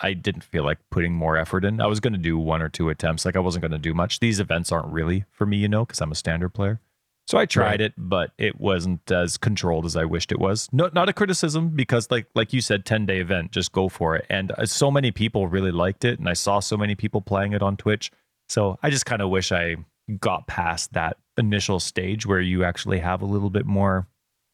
[0.00, 1.80] I didn't feel like putting more effort in.
[1.80, 3.24] I was going to do one or two attempts.
[3.24, 4.20] Like I wasn't going to do much.
[4.20, 6.80] These events aren't really for me, you know, because I'm a standard player.
[7.26, 7.80] So I tried Right.
[7.80, 10.68] it, but it wasn't as controlled as I wished it was.
[10.72, 14.14] No, not a criticism because, like, like you said, ten day event, just go for
[14.14, 14.26] it.
[14.30, 17.52] And uh, so many people really liked it, and I saw so many people playing
[17.52, 18.12] it on Twitch.
[18.48, 19.76] So I just kind of wish I
[20.20, 24.06] got past that initial stage where you actually have a little bit more,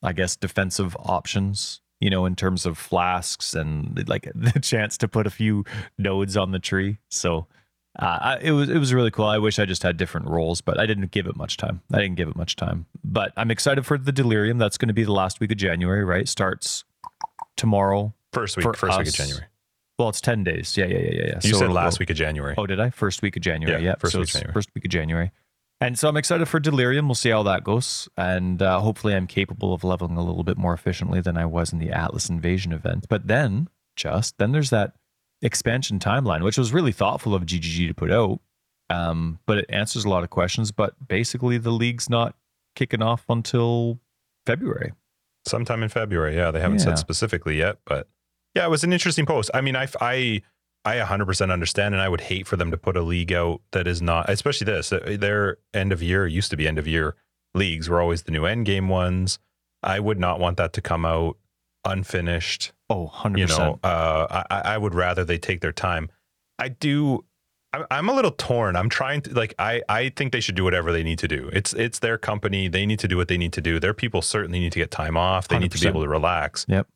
[0.03, 1.81] I guess, defensive options.
[2.01, 5.65] You know, in terms of flasks and like the chance to put a few
[5.99, 6.99] nodes on the tree.
[7.11, 7.47] So
[7.99, 9.27] uh, I- it was it was really cool.
[9.27, 11.83] I wish I just had different rolls, but I didn't give it much time.
[11.93, 12.87] I didn't give it much time.
[13.05, 14.59] But I'm excited for the Delirium.
[14.59, 16.29] That's going to be the last week of January, right?
[16.29, 16.85] Starts
[17.57, 18.15] tomorrow.
[18.33, 19.47] First week, first week of January.
[19.99, 20.77] Well, it's ten days.
[20.77, 21.25] Yeah, yeah, yeah, yeah.
[21.27, 21.41] yeah.
[21.43, 22.55] You So said last go- week of January.
[22.57, 22.91] Oh, did I?
[22.91, 23.83] First week of January.
[23.83, 24.53] Yeah, Yeah, first so week of January.
[24.55, 25.31] First week of January.
[25.81, 27.09] And so I'm excited for Delirium.
[27.09, 28.09] We'll see how that goes.
[28.17, 31.73] And uh, hopefully I'm capable of leveling a little bit more efficiently than I was
[31.73, 33.07] in the Atlas Invasion event.
[33.09, 34.93] But then, just, then there's that
[35.43, 38.41] expansion timeline, which was really thoughtful of GGG to put out.
[38.91, 40.71] Um, but it answers a lot of questions.
[40.73, 42.35] But basically, the league's not
[42.77, 43.99] kicking off until
[44.47, 44.93] February.
[45.45, 46.37] sometime in February.
[46.37, 46.85] Yeah, they haven't Yeah.
[46.85, 48.07] said specifically yet, but
[48.55, 49.51] yeah, it was an interesting post.
[49.53, 50.41] I mean, I I
[50.85, 53.87] I 100% understand, and I would hate for them to put a league out that
[53.87, 54.93] is not, especially this.
[54.93, 57.15] uh, Their end of year used to be end of year
[57.55, 59.39] leagues were always the new end game ones.
[59.83, 61.37] I would not want that to come out
[61.85, 62.73] unfinished.
[62.91, 63.39] Oh, 100%.
[63.39, 66.11] You know, uh, I I would rather they take their time.
[66.59, 67.25] I do.
[67.91, 68.77] I'm- a little torn.
[68.77, 69.55] I'm trying to like.
[69.59, 71.49] I I think they should do whatever they need to do.
[71.55, 72.69] It's it's their company.
[72.69, 73.81] They need to do what they need to do.
[73.81, 75.49] Their people certainly need to get time off.
[75.49, 76.67] They need to be able to relax.
[76.69, 76.87] Yep.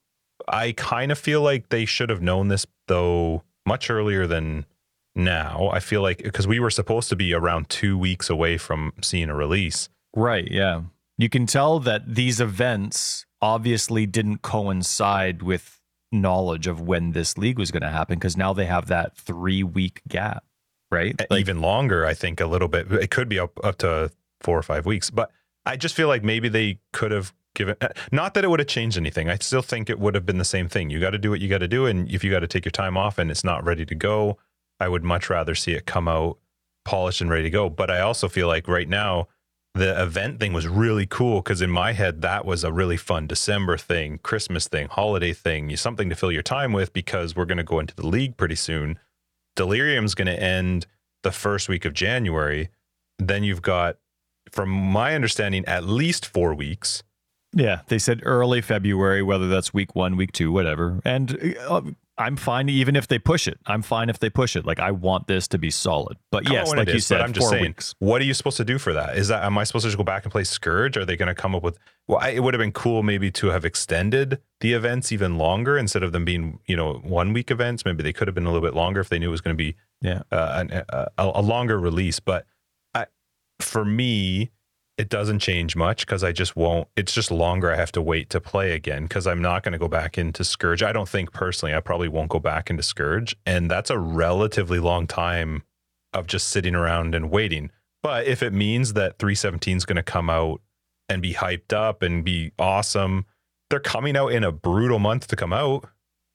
[0.49, 4.67] I kind of feel like they should have known this though much earlier than
[5.15, 5.71] now.
[5.73, 9.31] I feel like because we were supposed to be around two weeks away from seeing
[9.31, 9.89] a release.
[10.15, 10.47] Right.
[10.51, 10.83] Yeah.
[11.19, 15.81] You can tell that these events obviously didn't coincide with
[16.13, 19.63] knowledge of when this league was going to happen because now they have that three
[19.63, 20.45] week gap,
[20.91, 21.19] right?
[21.31, 22.91] Like, Even longer, I think, a little bit.
[22.93, 25.11] It could be up up to four or five weeks.
[25.11, 25.31] But
[25.65, 28.69] I just feel like maybe they could have given uh, not that it would have
[28.69, 29.29] changed anything.
[29.29, 30.91] I still think it would have been the same thing.
[30.91, 32.65] You got to do what you got to do, and if you got to take
[32.65, 34.39] your time off and it's not ready to go,
[34.79, 36.39] I would much rather see it come out
[36.85, 37.69] polished and ready to go.
[37.69, 39.29] But I also feel like right now
[39.77, 43.27] the event thing was really cool because in my head that was a really fun
[43.27, 47.59] December thing, Christmas thing, holiday thing, something to fill your time with because we're going
[47.59, 48.99] to go into the league pretty soon.
[49.55, 50.87] Delirium's going to end
[51.23, 52.71] the first week of January.
[53.19, 53.99] Then you've got,
[54.51, 57.03] from my understanding, at least four weeks.
[57.53, 61.01] Yeah, they said early February, whether that's week one, week two, whatever.
[61.05, 61.83] And uh,
[62.19, 63.59] I'm fine even if they push it.
[63.67, 64.65] I'm fine if they push it.
[64.65, 66.17] Like I want this to be solid.
[66.31, 67.95] But Come yes, like you is, said, I'm just saying, weeks.
[67.99, 69.17] what are you supposed to do for that?
[69.19, 70.97] Is that am I supposed to just go back and play Scourge?
[70.97, 71.79] Are they going to come up with?
[72.09, 75.77] Well, I, it would have been cool maybe to have extended the events even longer
[75.77, 77.85] instead of them being you know one week events.
[77.85, 79.55] Maybe they could have been a little bit longer if they knew it was going
[79.57, 80.23] to be Yeah.
[80.33, 82.19] uh, an, a, a longer release.
[82.19, 82.47] But
[82.95, 83.07] I,
[83.61, 84.53] for me,
[84.99, 86.89] it doesn't change much because I just won't.
[86.97, 87.71] It's just longer.
[87.71, 90.43] I have to wait to play again because I'm not going to go back into
[90.43, 90.83] Scourge.
[90.83, 94.79] I don't think personally, I probably won't go back into Scourge, and that's a relatively
[94.79, 95.65] long time
[96.15, 97.71] of just sitting around and waiting.
[98.03, 100.63] But if it means that 317 is going to come out
[101.09, 103.27] and be hyped up and be awesome,
[103.69, 105.89] they're coming out in a brutal month to come out.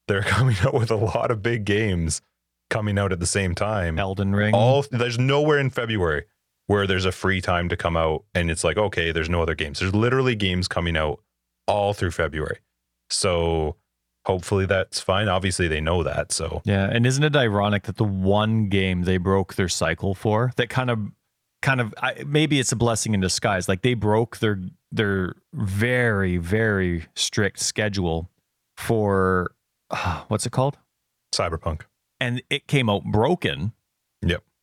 [0.07, 2.21] They're coming out with a lot of big games
[2.69, 3.97] coming out at the same time.
[3.97, 4.53] Elden Ring.
[4.53, 6.25] All there's nowhere in February
[6.71, 9.55] where there's a free time to come out and it's like okay, there's no other
[9.55, 9.79] games.
[9.79, 11.19] There's literally games coming out
[11.67, 12.59] all through February.
[13.09, 13.75] So
[14.25, 15.27] hopefully that's fine.
[15.27, 16.31] Obviously they know that.
[16.31, 20.53] So Yeah, and isn't it ironic that the one game they broke their cycle for
[20.55, 20.99] that kind of
[21.61, 23.67] kind of I, maybe it's a blessing in disguise.
[23.67, 24.57] Like they broke their
[24.93, 28.29] their very very strict schedule
[28.77, 29.51] for
[29.89, 30.77] uh, what's it called?
[31.35, 31.81] Cyberpunk.
[32.21, 33.73] And it came out broken.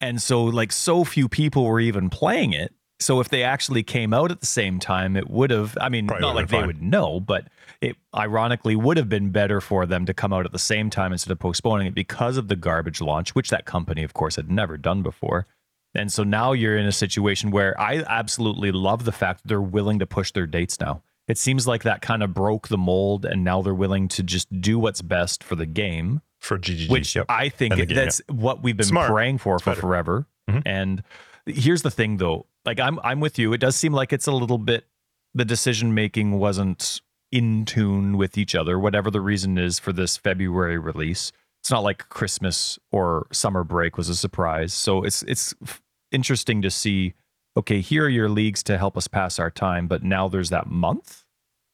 [0.00, 2.72] And so like so few people were even playing it.
[3.00, 6.06] So if they actually came out at the same time, it would have I mean
[6.06, 6.66] Probably not like they fine.
[6.66, 7.46] would know, but
[7.80, 11.12] it ironically would have been better for them to come out at the same time
[11.12, 14.50] instead of postponing it because of the garbage launch, which that company, of course, had
[14.50, 15.46] never done before.
[15.94, 19.60] And so now you're in a situation where I absolutely love the fact that they're
[19.62, 21.02] willing to push their dates now.
[21.28, 24.60] It seems like that kind of broke the mold, and now they're willing to just
[24.60, 26.88] do what's best for the game, For GGG.
[26.88, 27.26] which yep.
[27.28, 29.10] I think game, that's what we've been Smart.
[29.10, 29.80] praying for for better.
[29.80, 30.26] forever.
[30.50, 30.62] Mhm.
[30.64, 31.02] And
[31.46, 33.52] here's the thing, though, like I'm I'm with you.
[33.52, 34.86] It does seem like it's a little bit
[35.34, 40.16] the decision making wasn't in tune with each other, whatever the reason is for this
[40.16, 41.30] February release.
[41.60, 44.72] It's not like Christmas or summer break was a surprise.
[44.72, 47.14] So it's it's f- interesting to see.
[47.56, 50.68] Okay, here are your leagues to help us pass our time, but now there's that
[50.68, 51.24] month.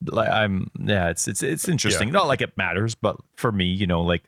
[0.07, 2.11] Like I'm, yeah, it's it's it's interesting.
[2.11, 4.25] Not like it matters, but for me, you know, like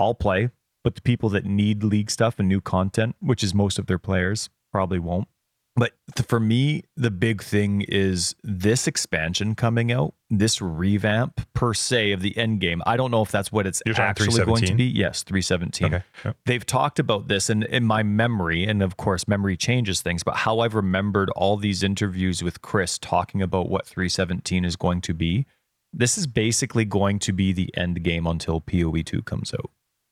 [0.00, 0.50] I'll play,
[0.82, 3.98] but the people that need league stuff and new content, which is most of their
[3.98, 5.28] players, probably won't.
[5.76, 5.92] But
[6.26, 12.20] for me, the big thing is this expansion coming out, this revamp per se of
[12.20, 12.82] the end game.
[12.86, 14.84] I don't know if that's what it's You're actually going to be.
[14.84, 15.86] Yes, 317.
[15.86, 16.04] okay.
[16.24, 16.36] Yep.
[16.44, 20.36] They've talked about this, and in my memory, and of course, memory changes things, but
[20.36, 25.14] how I've remembered all these interviews with Chris talking about what 317 is going to
[25.14, 25.46] be,
[25.92, 29.70] this is basically going to be the end game until PoE 2 comes out.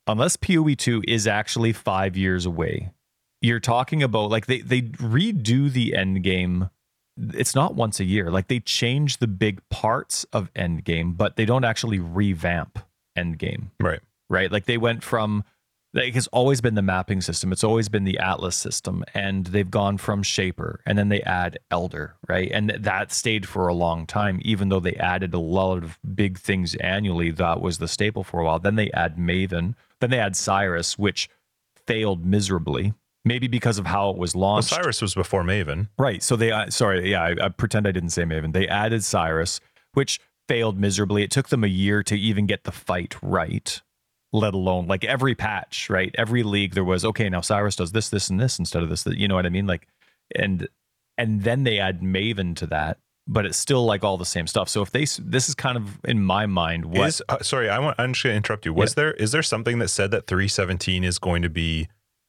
[0.09, 2.90] Unless PoE 2 is actually five years away,
[3.40, 6.71] you're talking about like they, they redo the end game.
[7.35, 8.31] It's not once a year.
[8.31, 12.79] Like they change the big parts of end game, but they don't actually revamp
[13.16, 14.01] end game Right.
[14.31, 14.51] right?
[14.51, 15.44] Like they went from
[15.99, 17.53] like has always been the mapping system.
[17.53, 21.59] It's always been the Atlas system, and they've gone from Shaper, and then they add
[21.71, 22.51] Elder, right?
[22.53, 26.39] And that stayed for a long time, even though they added a lot of big
[26.39, 27.31] things annually.
[27.31, 28.59] That was the staple for a while.
[28.59, 31.29] Then they add Maven, then they add Sirus, which
[31.87, 32.95] failed miserably.
[33.25, 34.73] Maybe because of how it was Well, launched.
[34.73, 35.89] Sirus was before Maven.
[35.99, 36.23] Right.
[36.23, 38.53] So they, uh, sorry, yeah, I, I pretend I didn't say Maven.
[38.53, 39.61] They added Sirus,
[39.93, 41.23] which failed miserably.
[41.25, 43.83] It took them a year to even get the fight right,
[44.33, 46.14] let alone like every patch, right?
[46.17, 49.07] Every league there was, okay, now Sirus does this, this, and this instead of this.
[49.07, 49.67] You know what I mean?
[49.67, 49.87] Like,
[50.35, 50.69] and,
[51.17, 54.69] and then they add Maven to that, but it's still like all the same stuff.
[54.69, 57.79] So if they, this is kind of in my mind, what Is uh, sorry, I
[57.79, 57.96] want.
[57.98, 58.73] I'm just going to interrupt you.
[58.73, 61.88] Was there is there something that said that 317 is going to be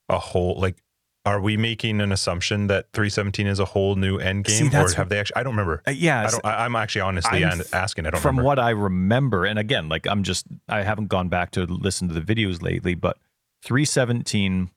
[0.09, 0.77] a whole like?
[1.25, 4.71] Are we making an assumption that 317 is a whole new end See, game, or
[4.71, 5.35] that's- have they actually?
[5.35, 5.81] I don't remember.
[5.87, 6.45] uh, yeah, I don't.
[6.45, 8.05] I, I'm actually honestly I'm an- f- asking.
[8.05, 8.47] I don't from remember.
[8.47, 12.13] what I remember, and again, like I'm just I haven't gone back to listen to
[12.19, 13.17] the videos lately, but
[13.63, 14.71] 317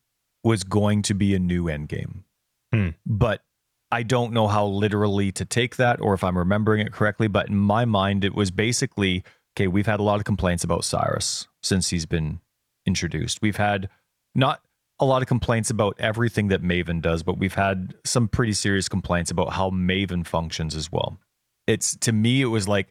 [0.45, 2.25] was going to be a new end game.
[2.73, 2.89] Hmm.
[3.07, 3.43] But
[3.91, 7.49] I don't know how literally to take that or if I'm remembering it correctly, but
[7.49, 9.23] in my mind it was basically
[9.57, 12.41] okay, we've had a lot of complaints about Sirus since he's been
[12.87, 13.43] introduced.
[13.43, 13.89] We've had
[14.35, 14.63] not
[15.01, 18.89] a lot of complaints about everything that Maven does, but we've had some pretty serious
[18.89, 21.19] complaints about how Maven functions as well.
[21.67, 22.89] It's to me, it was like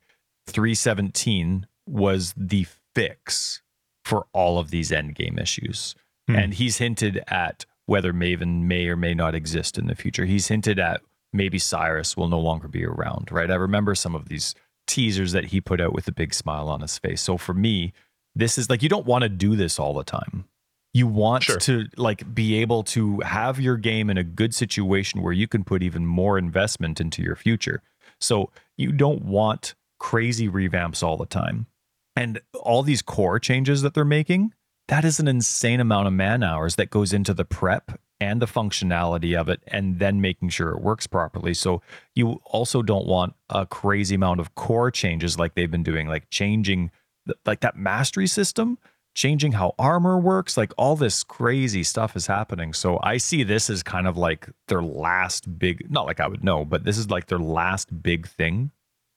[0.48, 3.62] 317 was the fix
[4.04, 5.96] for all of these end game issues.
[6.28, 6.36] Hmm.
[6.36, 10.26] And he's hinted at whether Maven may or may not exist in the future.
[10.26, 11.02] He's hinted at
[11.34, 13.50] maybe Sirus will no longer be around, right?
[13.50, 14.56] I remember some of these
[14.88, 17.22] teasers that he put out with a big smile on his face.
[17.22, 17.94] So for me,
[18.36, 20.46] this is like you don't want to do this all the time.
[20.94, 21.58] You want Sure.
[21.58, 25.64] to like be able to have your game in a good situation where you can
[25.64, 27.82] put even more investment into your future.
[28.20, 31.68] So you don't want crazy revamps all the time.
[32.16, 34.54] And all these core changes that they're making,
[34.90, 38.46] that is an insane amount of man hours that goes into the prep and the
[38.46, 41.54] functionality of it and then making sure it works properly.
[41.54, 41.82] So
[42.14, 46.30] you also don't want a crazy amount of core changes like they've been doing, like
[46.30, 46.92] changing
[47.46, 48.78] like that mastery system,
[49.14, 52.74] changing how armor works, like all this crazy stuff is happening.
[52.74, 56.44] So I see this as kind of like their last big, not like I would
[56.44, 58.72] know, but this is like their last big thing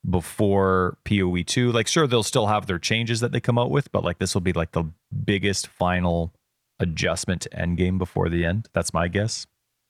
[0.08, 1.72] before PoE 2.
[1.72, 4.34] Like, sure, they'll still have their changes that they come out with, but like this
[4.34, 4.84] will be like the
[5.24, 6.34] biggest final
[6.80, 8.68] adjustment to endgame before the end.
[8.72, 9.46] That's my guess.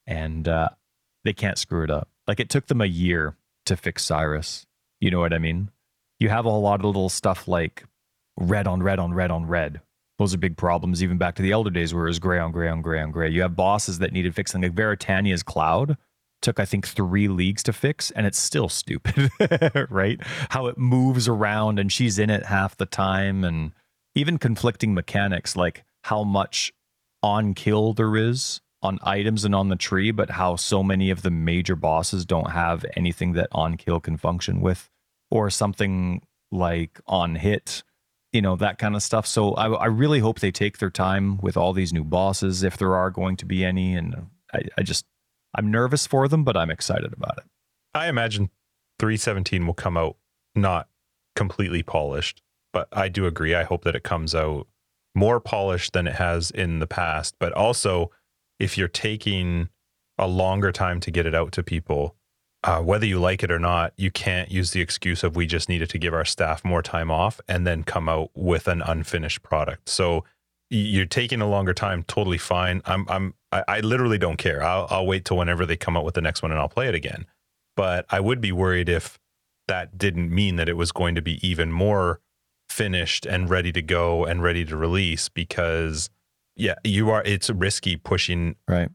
[0.06, 0.68] And uh,
[1.24, 2.08] they can't screw it up.
[2.26, 3.36] Like, it took them a year
[3.66, 4.66] to fix Sirus.
[5.00, 5.70] You know what I mean?
[6.20, 7.84] You have a lot of little stuff like
[8.36, 9.80] red on red on red on red.
[10.24, 12.50] Those are big problems, even back to the elder days where it was gray on
[12.50, 13.28] gray on gray on gray.
[13.28, 15.98] You have bosses that needed fixing, like Veritania's Cloud
[16.40, 19.28] took I think three leagues to fix, and it's still stupid,
[19.90, 20.18] right?
[20.48, 23.72] How it moves around and she's in it half the time, and
[24.14, 26.72] even conflicting mechanics like how much
[27.22, 31.20] on kill there is on items and on the tree, but how so many of
[31.20, 34.88] the major bosses don't have anything that on kill can function with,
[35.30, 37.82] or something like on hit.
[38.34, 39.26] You know, that kind of stuff.
[39.26, 42.76] So I, I really hope they take their time with all these new bosses, if
[42.76, 43.94] there are going to be any.
[43.94, 45.06] And I, I just,
[45.54, 47.44] I'm nervous for them, but I'm excited about it.
[47.94, 48.50] I imagine
[48.98, 50.16] 317 will come out
[50.54, 50.88] not
[51.34, 53.54] completely polished, but I do agree.
[53.54, 54.66] I hope that it comes out
[55.14, 57.36] more polished than it has in the past.
[57.38, 58.10] But also,
[58.58, 59.68] if you're taking
[60.18, 62.16] a longer time to get it out to people,
[62.64, 65.68] uh, whether you like it or not, you can't use the excuse of we just
[65.68, 69.42] needed to give our staff more time off and then come out with an unfinished
[69.42, 69.86] product.
[69.86, 70.24] So
[70.70, 72.80] you're taking a longer time, totally fine.
[72.86, 74.62] I'm, I'm, I, I literally don't care.
[74.62, 76.88] I'll, I'll wait till whenever they come out with the next one and I'll play
[76.88, 77.26] it again.
[77.76, 79.18] But I would be worried if
[79.68, 82.20] that didn't mean that it was going to be even more
[82.70, 86.08] finished and ready to go and ready to release because
[86.56, 88.88] yeah, you are, it's risky pushing Right.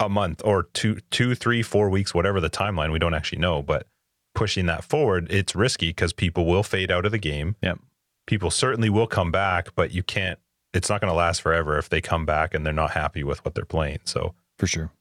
[0.00, 2.90] A month or two, two, three, four weeks, whatever the timeline.
[2.90, 3.86] We don't actually know, but
[4.34, 7.54] pushing that forward, it's risky because people will fade out of the game.
[7.62, 7.78] Yep.
[8.26, 10.38] People certainly will come back, but you can't.
[10.72, 13.44] It's not going to last forever if they come back and they're not happy with
[13.44, 13.98] what they're playing.
[14.04, 14.92] So For sure.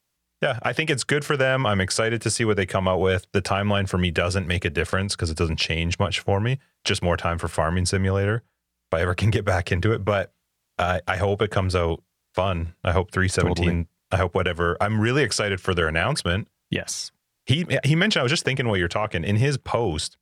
[0.42, 1.66] yeah, I think it's good for them.
[1.66, 3.28] I'm excited to see what they come out with.
[3.32, 6.60] The timeline for me doesn't make a difference because it doesn't change much for me.
[6.84, 8.44] Just more time for Farming Simulator
[8.92, 10.04] if I ever can get back into it.
[10.04, 10.34] But
[10.78, 12.02] I I hope it comes out
[12.34, 12.74] fun.
[12.84, 13.56] I hope 317.
[13.56, 13.88] Totally.
[14.12, 14.78] I hope whatever.
[14.82, 16.48] I'm really excited for their announcement.
[16.70, 17.12] Yes.
[17.46, 18.22] He he mentioned.
[18.22, 20.18] I was just thinking while you're talking in his post.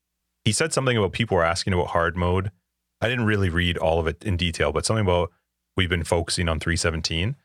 [0.46, 2.52] He said something about people were asking about hard mode.
[3.02, 5.32] I didn't really read all of it in detail, but something about
[5.76, 7.36] we've been focusing on 317.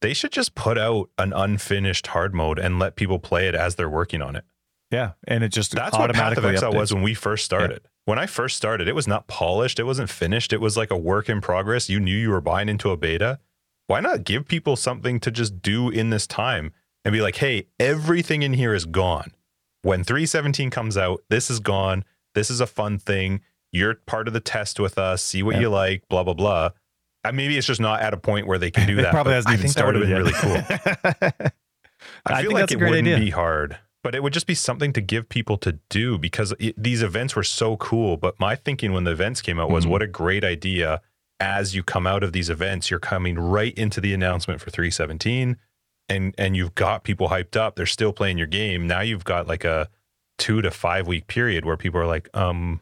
[0.00, 3.74] They should just put out an unfinished hard mode and let people play it as
[3.74, 4.44] they're working on it.
[4.90, 5.12] Yeah.
[5.26, 6.76] And it just That's what Path of Exile updates.
[6.76, 7.88] was when we first started.
[8.04, 9.78] When I first started, it was not polished.
[9.78, 10.52] It wasn't finished.
[10.52, 11.88] It was like a work in progress.
[11.88, 13.38] You knew you were buying into a beta.
[13.86, 16.72] Why not give people something to just do in this time
[17.04, 19.32] and be like, hey, everything in here is gone.
[19.82, 22.04] When 317 comes out, this is gone.
[22.34, 23.40] This is a fun thing.
[23.72, 25.22] You're part of the test with us.
[25.22, 25.62] See what Yeah.
[25.62, 26.70] you like, blah, blah, blah.
[27.24, 29.10] And maybe it's just not at a point where they can do It that.
[29.12, 31.22] probably hasn't I think that would started have been yet.
[31.22, 31.50] really cool.
[32.26, 33.18] I, I feel think like it wouldn't idea.
[33.18, 36.74] be hard, but it would just be something to give people to do because it,
[36.80, 38.16] these events were so cool.
[38.16, 39.90] But my thinking when the events came out was, Mhm.
[39.90, 41.00] what a great idea!
[41.42, 45.56] As you come out of these events, you're coming right into the announcement for 317,
[46.08, 47.74] and and you've got people hyped up.
[47.74, 48.86] They're still playing your game.
[48.86, 49.88] Now you've got like a
[50.38, 52.80] two to five week period where people are like, um,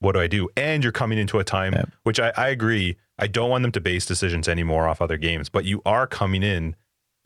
[0.00, 0.50] what do I do?
[0.56, 2.96] And you're coming into a time which I, I agree.
[3.18, 6.42] I don't want them to base decisions anymore off other games, but you are coming
[6.42, 6.76] in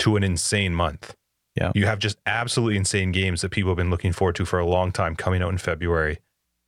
[0.01, 1.17] to an insane month.
[1.55, 1.73] Yeah.
[1.75, 4.67] You have just absolutely insane games that people have been looking forward to for a
[4.67, 6.19] long time coming out in February.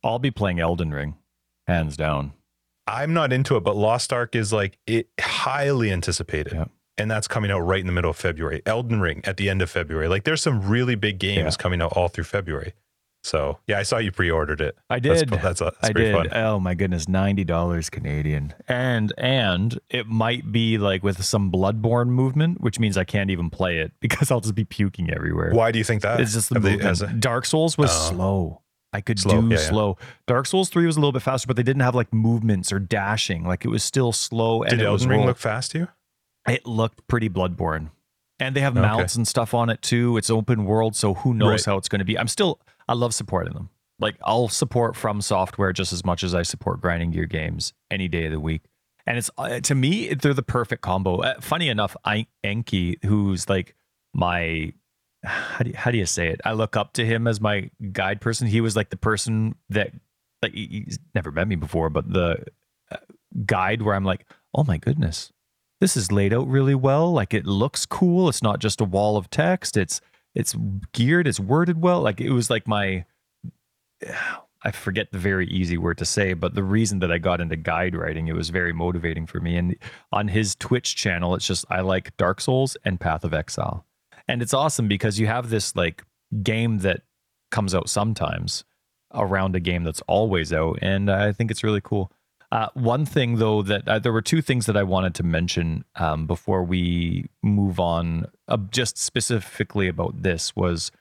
[0.03, 1.15] I'll be playing Elden Ring,
[1.67, 2.33] hands down.
[2.89, 6.53] I'm not into it, but Lost Ark is like it highly anticipated.
[6.53, 6.65] Yeah.
[6.97, 8.61] And that's coming out right in the middle of February.
[8.65, 10.07] Elden Ring at the end of February.
[10.09, 11.61] Like there's some really big games Yeah.
[11.63, 12.73] coming out all through February.
[13.23, 14.77] So yeah, I saw you pre-ordered it.
[14.89, 15.29] I did.
[15.29, 16.15] that's, uh, that's, I pretty did.
[16.15, 16.29] fun.
[16.41, 22.07] Oh my goodness, ninety dollars Canadian, and and it might be like with some Bloodborne
[22.07, 25.51] movement, which means I can't even play it because I'll just be puking everywhere.
[25.51, 26.21] Why do you think that?
[26.21, 27.01] It's just the Have movement.
[27.01, 28.09] it- Dark Souls was Oh.
[28.09, 28.61] slow.
[28.91, 29.67] I could Slow, do yeah, yeah.
[29.69, 29.97] slow.
[30.27, 32.79] Dark Souls 3 was a little bit faster, but they didn't have like movements or
[32.79, 33.43] dashing.
[33.45, 35.77] Like it was still slow and Did it was Elden Ring roll- look fast to
[35.79, 35.87] you?
[36.47, 37.91] it looked pretty bloodborne.
[38.39, 38.81] And they have Okay.
[38.81, 40.17] mounts and stuff on it too.
[40.17, 41.71] It's open world, so who knows Right.
[41.73, 42.17] how it's going to be.
[42.17, 43.69] I'm still I love supporting them.
[43.99, 48.07] Like I'll support from software just as much as I support grinding gear games any
[48.07, 48.61] day of the week.
[49.05, 51.17] And it's uh, to me they're the perfect combo.
[51.17, 53.75] Uh, funny enough, I Enki, who's like
[54.15, 54.73] my
[55.23, 56.41] how do you, how do you say it?
[56.45, 58.47] I look up to him as my guide person.
[58.47, 59.91] He was like the person that
[60.41, 62.45] like he's never met me before, but the
[62.91, 62.97] uh,
[63.45, 65.31] guide where I'm like, oh my goodness,
[65.81, 67.11] this is laid out really well.
[67.11, 68.29] Like it looks cool.
[68.29, 69.77] It's not just a wall of text.
[69.77, 70.01] It's
[70.35, 70.55] it's
[70.93, 71.27] geared.
[71.27, 72.01] It's worded well.
[72.01, 73.05] Like it was like my
[74.61, 77.55] I forget the very easy word to say, but the reason that I got into
[77.55, 79.55] guide writing, it was very motivating for me.
[79.55, 79.77] And
[80.11, 83.85] on his Twitch channel, it's just I like Dark Souls and Path of Exile.
[84.29, 86.03] And it's awesome because you have this like
[86.43, 87.01] game that
[87.49, 88.63] comes out sometimes
[89.11, 90.77] around a game that's always out.
[90.83, 92.11] And I think it's really cool.
[92.51, 95.83] Uh, one thing, though, that uh, there were two things that I wanted to mention
[95.95, 100.91] um, before we move on, uh, just specifically about this, was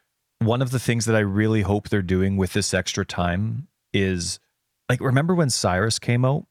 [0.40, 4.40] one of the things that I really hope they're doing with this extra time is
[4.88, 6.46] like, remember when Sirus came out?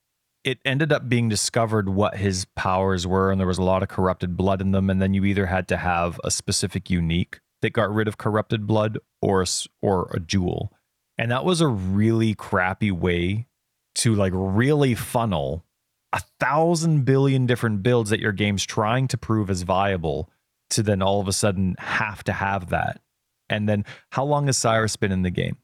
[0.48, 3.90] It ended up being discovered what his powers were, and there was a lot of
[3.90, 4.90] corrupted blood in them.
[4.90, 8.66] And then you either had to have a specific unique that got rid of corrupted
[8.66, 9.46] blood or a,
[9.82, 10.72] or a jewel.
[11.18, 13.48] And that was a really crappy way
[13.96, 15.66] to like really funnel
[16.14, 20.30] a thousand billion different builds that your game's trying to prove as viable
[20.70, 23.02] to then all of a sudden have to have that.
[23.50, 25.58] And then how long has Sirus been in the game?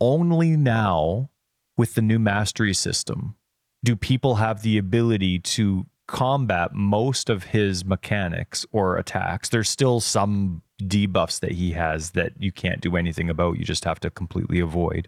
[0.00, 1.28] Only now
[1.76, 3.36] with the new mastery system
[3.84, 9.48] do people have the ability to combat most of his mechanics or attacks.
[9.48, 13.58] There's still some debuffs that he has that you can't do anything about.
[13.58, 15.06] You just have to completely avoid.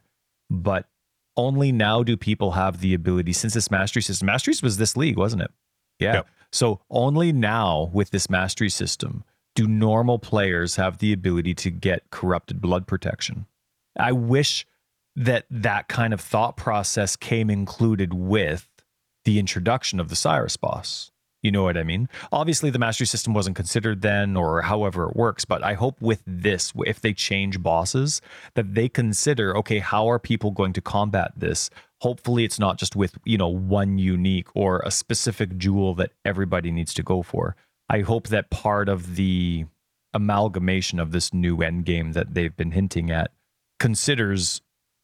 [0.48, 0.86] But
[1.36, 5.16] only now do people have the ability since this mastery system masteries was this league
[5.16, 5.50] wasn't it
[5.98, 6.26] yeah Yep.
[6.50, 12.10] so only now with this mastery system do normal players have the ability to get
[12.10, 13.46] corrupted blood protection
[13.98, 14.66] i wish
[15.16, 18.68] that that kind of thought process came included with
[19.24, 21.10] the introduction of the sirus boss.
[21.42, 22.08] You know what i mean?
[22.30, 26.22] Obviously the mastery system wasn't considered then or however it works but i hope with
[26.24, 28.22] this if they change bosses
[28.54, 31.68] that they consider okay how are people going to combat this?
[32.00, 36.70] Hopefully it's not just with you know one unique or a specific jewel that everybody
[36.70, 37.56] needs to go for.
[37.88, 39.66] I hope that part of the
[40.14, 43.32] amalgamation of this new end game that they've been hinting at
[43.78, 44.62] considers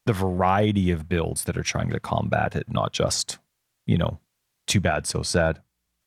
[0.08, 3.38] the variety of builds that are trying to combat it not just
[3.86, 4.18] you know
[4.66, 5.60] too bad so sad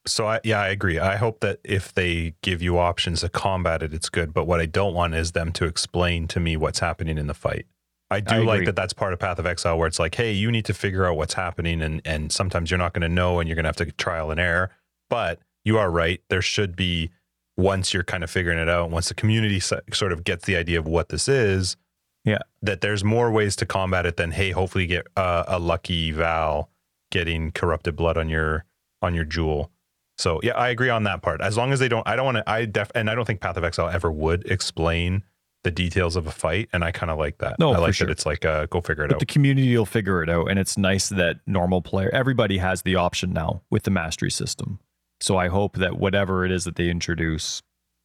[0.07, 0.97] So I yeah, I agree.
[0.97, 4.33] I hope that if they give you options to combat it, it's good.
[4.33, 7.35] But what I don't want is them to explain to me what's happening in the
[7.35, 7.67] fight.
[8.09, 10.31] I do I like that that's part of Path of Exile where it's like, hey,
[10.31, 13.39] you need to figure out what's happening and and sometimes you're not going to know
[13.39, 14.71] and you're going to have to trial and error.
[15.09, 16.19] But you are right.
[16.29, 17.11] There should be
[17.55, 20.79] once you're kind of figuring it out, once the community sort of gets the idea
[20.79, 21.77] of what this is,
[22.23, 22.39] Yeah.
[22.61, 26.13] that there's more ways to combat it than hey, hopefully you get uh, a lucky
[26.13, 26.67] Vaal
[27.11, 28.65] getting corrupted blood on your
[29.01, 29.71] on your jewel.
[30.17, 31.41] So yeah, I agree on that part.
[31.41, 32.49] As long as they don't, I don't want to.
[32.49, 35.23] I def and I don't think Path of Exile ever would explain
[35.63, 37.59] the details of a fight, and I kind of like that.
[37.59, 38.07] No, I like sure.
[38.07, 39.19] that it's like uh, go figure it but out.
[39.19, 42.95] the community will figure it out and it's nice that normal player everybody has the
[42.95, 44.79] option now with the mastery system
[45.19, 47.61] so i hope that whatever it is that they introduce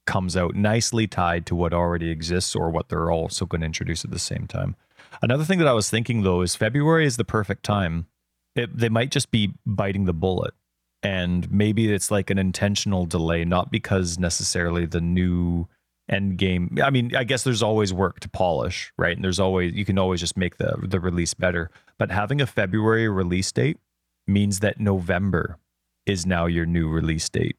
[0.07, 4.05] comes out nicely tied to what already exists or what they're also going to introduce
[4.05, 4.77] at the same time.
[5.23, 8.07] Another thing that i was thinking though is february is the perfect time.
[8.55, 10.55] It, they might just be biting the bullet
[11.03, 15.69] and maybe it's like an intentional delay not because necessarily the new
[16.09, 19.17] end game i mean i guess there's always work to polish right?
[19.17, 21.71] And there's always you can always just make the the release better.
[21.99, 23.79] But having a february release date
[24.27, 25.59] means that november
[26.07, 27.57] is now your new release date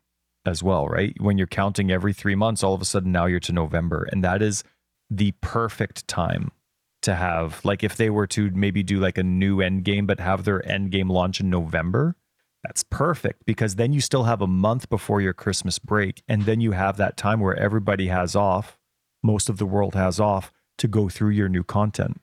[0.48, 3.40] as well right when you're counting every 3 months all of a sudden now you're
[3.40, 4.64] to november and that is
[5.10, 6.52] the perfect time
[7.02, 10.20] to have like if they were to maybe do like a new end game but
[10.20, 12.16] have their end game launch in november
[12.64, 16.22] that's perfect because then you still have a month before your Christmas break.
[16.28, 18.78] And then you have that time where everybody has off,
[19.24, 22.20] most of the world has off to go through your new content.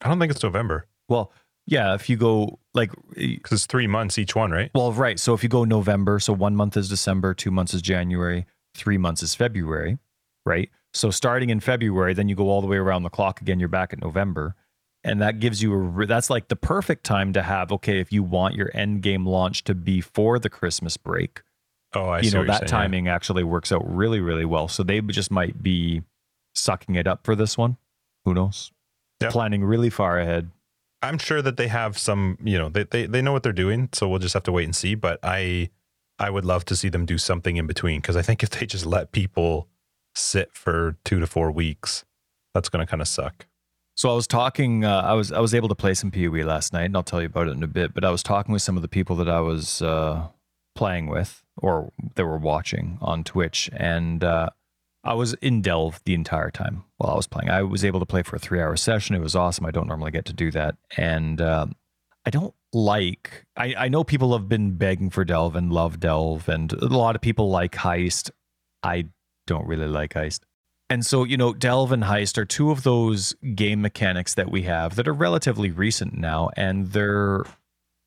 [0.00, 1.32] I don't think it's November Well,
[1.70, 4.70] yeah, if you go like, because it's three months each one, right?
[4.74, 5.20] well, right.
[5.20, 8.96] So if you go November, so one month is December, two months is January, three
[8.96, 9.98] months is February,
[10.46, 10.70] right?
[10.94, 13.68] So starting in February, then you go all the way around the clock again, you're
[13.68, 14.56] back at November.
[15.04, 18.22] And that gives you a, that's like the perfect time to have, okay, if you
[18.22, 21.42] want your end game launch to be for the Christmas break,
[21.94, 22.68] Oh, I you see know that saying, yeah.
[22.68, 26.02] timing actually works out really really well so they just might be
[26.54, 27.78] sucking it up for this one
[28.26, 28.70] who knows
[29.22, 29.30] Yeah.
[29.30, 30.50] planning really far ahead
[31.02, 33.88] I'm sure that they have some, you know, they, they they know what they're doing,
[33.92, 34.94] so we'll just have to wait and see.
[34.94, 35.70] But I
[36.18, 38.66] I would love to see them do something in between because I think if they
[38.66, 39.68] just let people
[40.14, 42.04] sit for two to four weeks,
[42.54, 43.46] that's going to kind of suck.
[43.94, 44.84] So I was talking.
[44.84, 47.20] Uh, I was I was able to play some PoE last night, and I'll tell
[47.20, 47.94] you about it in a bit.
[47.94, 50.28] But I was talking with some of the people that I was uh,
[50.74, 54.50] playing with, or they were watching on Twitch, and uh,
[55.04, 57.50] I was in Delve the entire time while I was playing.
[57.50, 59.14] I was able to play for a three hour session.
[59.14, 59.64] It was awesome.
[59.66, 60.76] I don't normally get to do that.
[60.96, 61.76] And um,
[62.26, 66.48] I don't like, I, I know people have been begging for Delve and love Delve,
[66.48, 68.30] and a lot of people like Heist.
[68.82, 69.06] I
[69.46, 70.40] don't really like Heist.
[70.90, 74.62] And so, you know, Delve and Heist are two of those game mechanics that we
[74.62, 77.44] have that are relatively recent now, and they're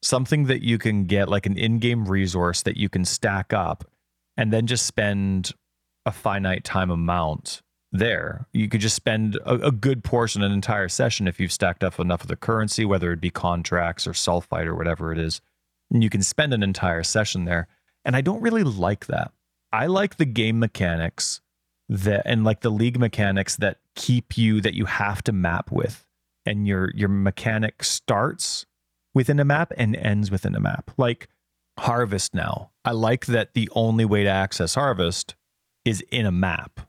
[0.04, 3.86] something that you can get like an in game resource that you can stack up
[4.36, 5.52] and then just spend
[6.06, 8.48] a finite time amount there.
[8.54, 12.00] You could just spend a, a, good portion, an entire session, if you've stacked up
[12.00, 15.42] enough of the currency, whether it be contracts or sulfite or whatever it is.
[15.92, 17.68] And you can spend an entire session there.
[18.06, 19.32] And I don't really like that.
[19.74, 21.42] I like the game mechanics
[21.90, 26.06] that and like the league mechanics that keep you that you have to map with.
[26.46, 28.66] And your your mechanic starts
[29.14, 30.92] within a map and ends within a map.
[30.98, 31.28] Like
[31.78, 32.72] Harvest now.
[32.84, 35.36] I like that the only way to access Harvest
[35.86, 36.82] is in a map.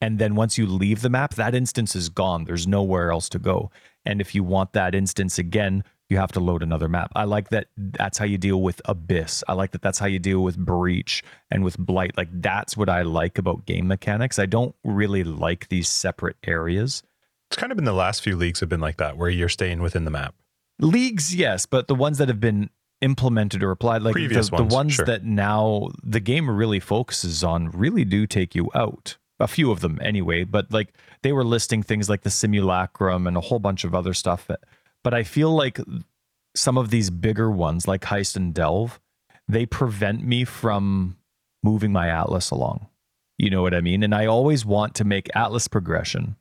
[0.00, 2.44] And then once you leave the map, that instance is gone.
[2.44, 3.70] There's nowhere else to go.
[4.04, 7.10] And if you want that instance again, you have to load another map.
[7.16, 9.42] I like that that's how you deal with Abyss.
[9.48, 12.16] I like that that's how you deal with Breach and with Blight.
[12.16, 14.38] Like that's what I like about game mechanics.
[14.38, 17.02] I don't really like these separate areas.
[17.50, 19.80] It's kind of been the last few leagues have been like that, where you're staying
[19.80, 20.34] within the map.
[20.78, 22.70] Leagues, yes, but the ones that have been
[23.00, 25.04] implemented or applied like the, ones, the ones sure.
[25.04, 29.16] that now the game really focuses on really do take you out.
[29.38, 33.36] A few of them anyway but like they were listing things like the simulacrum and
[33.36, 34.48] a whole bunch of other stuff
[35.04, 35.78] but i feel like
[36.54, 38.98] some of these bigger ones like heist and delve
[39.48, 41.16] they prevent me from
[41.62, 42.88] moving my atlas along.
[43.38, 44.02] You know what i mean?
[44.02, 46.36] And i always want to make atlas progression.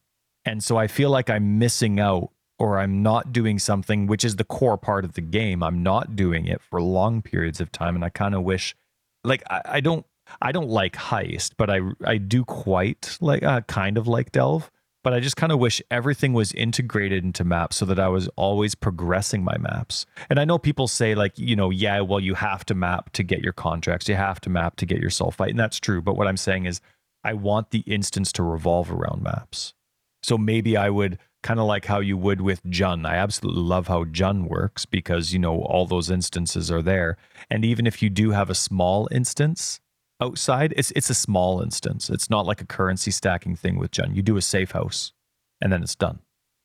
[0.46, 4.38] And so i feel like i'm missing out or I'm not doing something which is
[4.38, 5.62] the core part of the game.
[5.62, 7.96] I'm not doing it for long periods of time.
[7.96, 8.76] And I kind of wish
[9.24, 10.06] like I, I, don't
[10.42, 14.70] I don't like heist, but I I do quite like uh, kind of like Delve.
[15.04, 18.28] But I just kind of wish everything was integrated into maps so that I was
[18.30, 20.08] always progressing my maps.
[20.32, 23.22] And I know people say, like, you know, yeah, well, you have to map to
[23.22, 25.52] get your contracts, you have to map to get your sulfite.
[25.52, 26.02] And that's true.
[26.02, 26.82] But what I'm saying is,
[27.24, 29.76] I want the instance to revolve around maps.
[30.24, 33.06] So maybe I would kind of like how you would with Jun.
[33.06, 37.18] I absolutely love how Jun works because, you know, all those instances are there.
[37.52, 39.80] And even if you do have a small instance
[40.20, 42.10] outside, it's it's a small instance.
[42.10, 44.16] It's not like a currency stacking thing with Jun.
[44.16, 45.14] You do a safe house
[45.62, 46.18] and then it's done.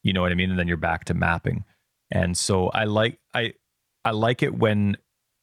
[0.03, 0.49] You know what I mean?
[0.49, 1.67] And then you're back to mapping.
[2.11, 3.53] And so I like I
[4.07, 4.97] I like it when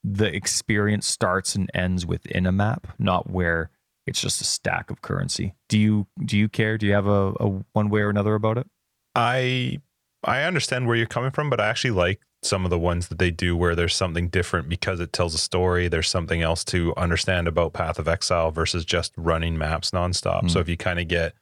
[0.03, 3.69] the experience starts and ends within a map, not where
[4.07, 5.53] it's just a stack of currency.
[5.69, 6.79] Do you do you care?
[6.79, 8.67] Do you have a, a one way or another about it?
[9.17, 9.79] I
[10.23, 13.17] I understand where you're coming from, but I actually like some of the ones that
[13.17, 15.87] they do where there's something different because it tells a story.
[15.87, 20.43] There's something else to understand about Path of Exile versus just running maps nonstop.
[20.43, 20.51] Mm.
[20.51, 21.33] So if you kind of get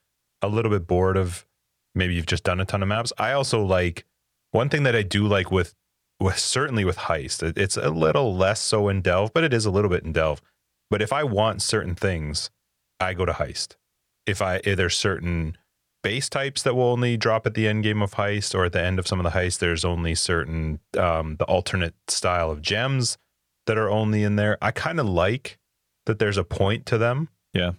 [0.42, 1.46] a little bit bored of
[1.94, 4.04] maybe you've just done a ton of maps, I also like
[4.52, 5.74] one thing that I do like with
[6.18, 7.56] with certainly with Heist.
[7.58, 10.40] It's a little less so in Delve, but it is a little bit in Delve.
[10.88, 12.50] But if I want certain things,
[12.98, 13.76] I go to Heist.
[14.24, 15.58] If I if there's certain
[16.06, 18.82] base types that will only drop at the end game of heist or at the
[18.82, 23.18] end of some of the heists there's only certain um, the alternate style of gems
[23.66, 24.56] that are only in there.
[24.62, 25.58] I kind of like
[26.04, 27.28] that there's a point to them.
[27.52, 27.72] Yeah.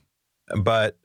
[0.56, 0.98] But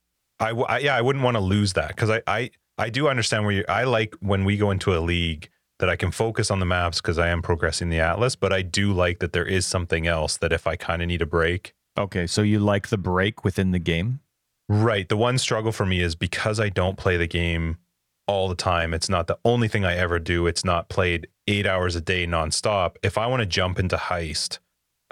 [0.42, 3.44] i, I yeah i wouldn't want to lose that because I, I i do understand
[3.44, 5.48] where you i like when we go into a league
[5.78, 8.62] that i can focus on the maps because i am progressing the atlas but i
[8.62, 11.74] do like that there is something else that if i kind of need a break
[11.96, 14.20] okay so you like the break within the game
[14.68, 15.08] Right.
[15.08, 17.78] The one struggle for me is because I don't play the game
[18.26, 18.94] all the time.
[18.94, 20.46] It's not the only thing I ever do.
[20.46, 22.96] It's not played eight hours a day nonstop.
[23.02, 24.58] If I want to jump into Heist,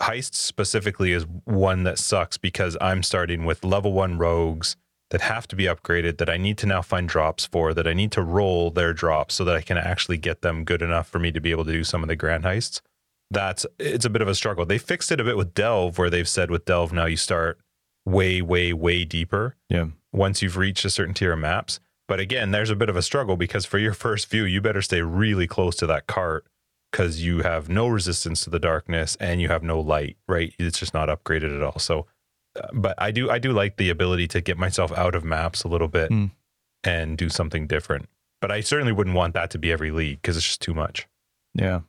[0.01, 4.77] Heist specifically is one that sucks because I'm starting with level one rogues
[5.11, 7.93] that have to be upgraded that I need to now find drops for, that I
[7.93, 11.19] need to roll their drops so that I can actually get them good enough for
[11.19, 12.81] me to be able to do some of the grand heists.
[13.31, 14.65] That's it's a bit of a struggle.
[14.65, 17.61] They fixed it a bit with Delve, where they've said with Delve now you start
[18.11, 19.57] way, way, way deeper.
[19.69, 19.87] Yeah.
[20.13, 21.81] Once you've reached a certain tier of maps.
[22.09, 24.83] But again, there's a bit of a struggle because for your first view, you better
[24.83, 26.45] stay really close to that cart
[26.91, 30.53] because you have no resistance to the darkness and you have no light, right?
[30.59, 31.79] It's just not upgraded at all.
[31.79, 32.07] So,
[32.61, 35.63] uh, but I do, I do like the ability to get myself out of maps
[35.63, 36.33] a little bit mm.
[36.83, 38.09] and do something different.
[38.41, 41.07] But I certainly wouldn't want that to be every league because it's just too much.
[41.55, 41.83] Yeah.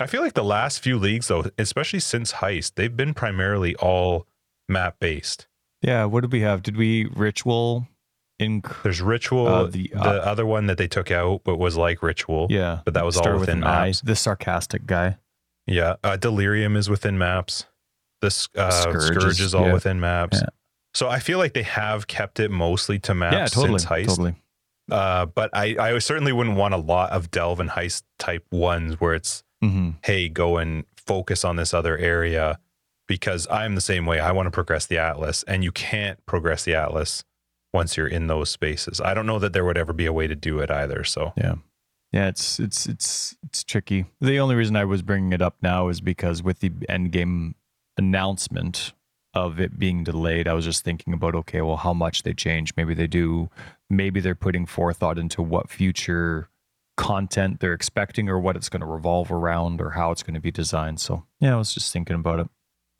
[0.00, 4.26] I feel like the last few leagues, though, especially since Heist, they've been primarily all
[4.68, 5.46] map based.
[5.82, 6.04] Yeah.
[6.04, 6.62] What did we have?
[6.62, 7.86] Did we ritual
[8.38, 8.62] in?
[8.82, 12.02] There's Ritual, Uh, the, the, uh, other one that they took out, but was like
[12.02, 12.46] Ritual.
[12.50, 12.80] Yeah.
[12.84, 13.86] But that was all Start with within I.
[13.86, 14.00] maps.
[14.00, 15.18] The sarcastic guy.
[15.66, 15.96] Yeah.
[16.02, 17.66] Uh, Delirium is within maps.
[18.22, 19.72] This uh, Scourge Scourge, is- all yeah.
[19.72, 20.38] within maps.
[20.40, 20.48] Yeah.
[20.92, 23.46] So I feel like they have kept it mostly to maps yeah.
[23.46, 23.78] Totally.
[23.78, 24.06] since Heist.
[24.08, 24.34] Totally.
[24.90, 29.00] Uh, but I, I certainly wouldn't want a lot of Delve and Heist type ones
[29.00, 32.58] where it's hmm hey, go and focus on this other area
[33.10, 34.20] because I'm the same way.
[34.20, 37.24] I want to progress the Atlas, and you can't progress the Atlas
[37.74, 39.00] once you're in those spaces.
[39.00, 41.02] I don't know that there would ever be a way to do it either.
[41.02, 41.56] So, Yeah.
[42.12, 44.06] Yeah, it's it's it's it's tricky.
[44.20, 47.54] The only reason I was bringing it up now is because with the end game
[47.96, 48.94] announcement
[49.34, 52.74] of it being delayed, I was just thinking about okay, well, how much they change.
[52.76, 53.48] Maybe they do.
[53.88, 56.48] Maybe they're putting forethought into what future
[56.96, 60.40] content they're expecting or what it's going to revolve around or how it's going to
[60.40, 61.00] be designed.
[61.00, 62.48] So yeah, I was just thinking about it.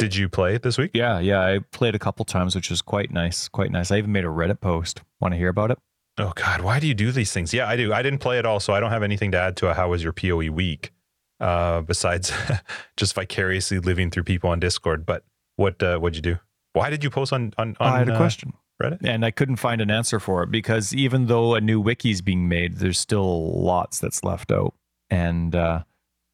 [0.01, 0.90] Did you play it this week?
[0.94, 3.48] Yeah, yeah, I played a couple times, which was quite nice.
[3.48, 3.90] Quite nice.
[3.90, 5.03] I even made a Reddit post.
[5.20, 5.78] Want to hear about it?
[6.18, 7.55] Oh God, why do you do these things?
[7.55, 7.92] Yeah, I do.
[7.92, 9.90] I didn't play at all, so I don't have anything to add to a how
[9.90, 10.92] was your PoE week,
[11.38, 12.32] uh, besides
[12.96, 15.07] just vicariously living through people on Discord.
[15.07, 15.24] But
[15.57, 16.38] what uh, what'd you do?
[16.72, 18.55] Why did you post on on, on I had a uh, question.
[18.82, 18.98] Reddit?
[19.05, 22.48] and I couldn't find an answer for it because even though a new wiki's being
[22.48, 24.72] made, there's still lots that's left out.
[25.11, 25.82] And uh,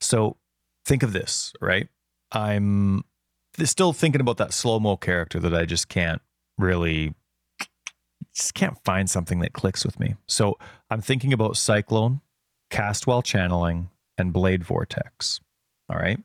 [0.00, 0.36] so
[0.84, 1.88] think of this, right?
[2.30, 3.04] I'm
[3.64, 6.20] still thinking about that slow mo character that I just can't
[6.58, 7.14] really,
[8.34, 10.14] just can't find something that clicks with me.
[10.26, 10.58] So
[10.90, 12.20] I'm thinking about Cyclone,
[12.70, 15.40] Cast While Channeling, and Blade Vortex.
[15.88, 16.18] All right.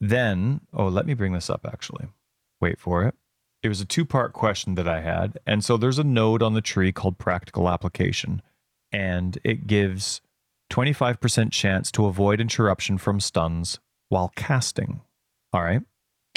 [0.00, 2.06] Then, oh, let me bring this up actually.
[2.60, 3.14] Wait for it
[3.64, 5.38] it was a two part question that I had.
[5.46, 8.42] And so there's a node on the tree called practical application,
[8.92, 10.20] and it gives
[10.70, 13.80] 25% chance to avoid interruption from stuns
[14.10, 15.00] while casting.
[15.54, 15.80] All right.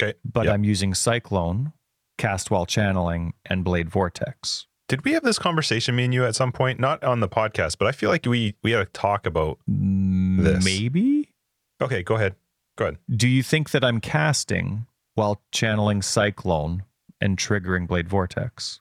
[0.01, 0.13] Okay.
[0.23, 0.53] But Yep.
[0.53, 1.73] I'm using Cyclone,
[2.17, 4.67] cast while channeling, and Blade Vortex.
[4.87, 6.79] Did we have this conversation, me and you, at some point?
[6.79, 9.59] Not on the podcast, but I feel like we we had a talk about.
[9.69, 10.63] Mm, this.
[10.63, 11.33] Maybe?
[11.81, 12.35] Okay, go ahead.
[12.77, 12.97] Go ahead.
[13.09, 14.85] Do you think that I'm casting
[15.15, 16.83] while channeling Cyclone
[17.19, 18.79] and triggering Blade Vortex?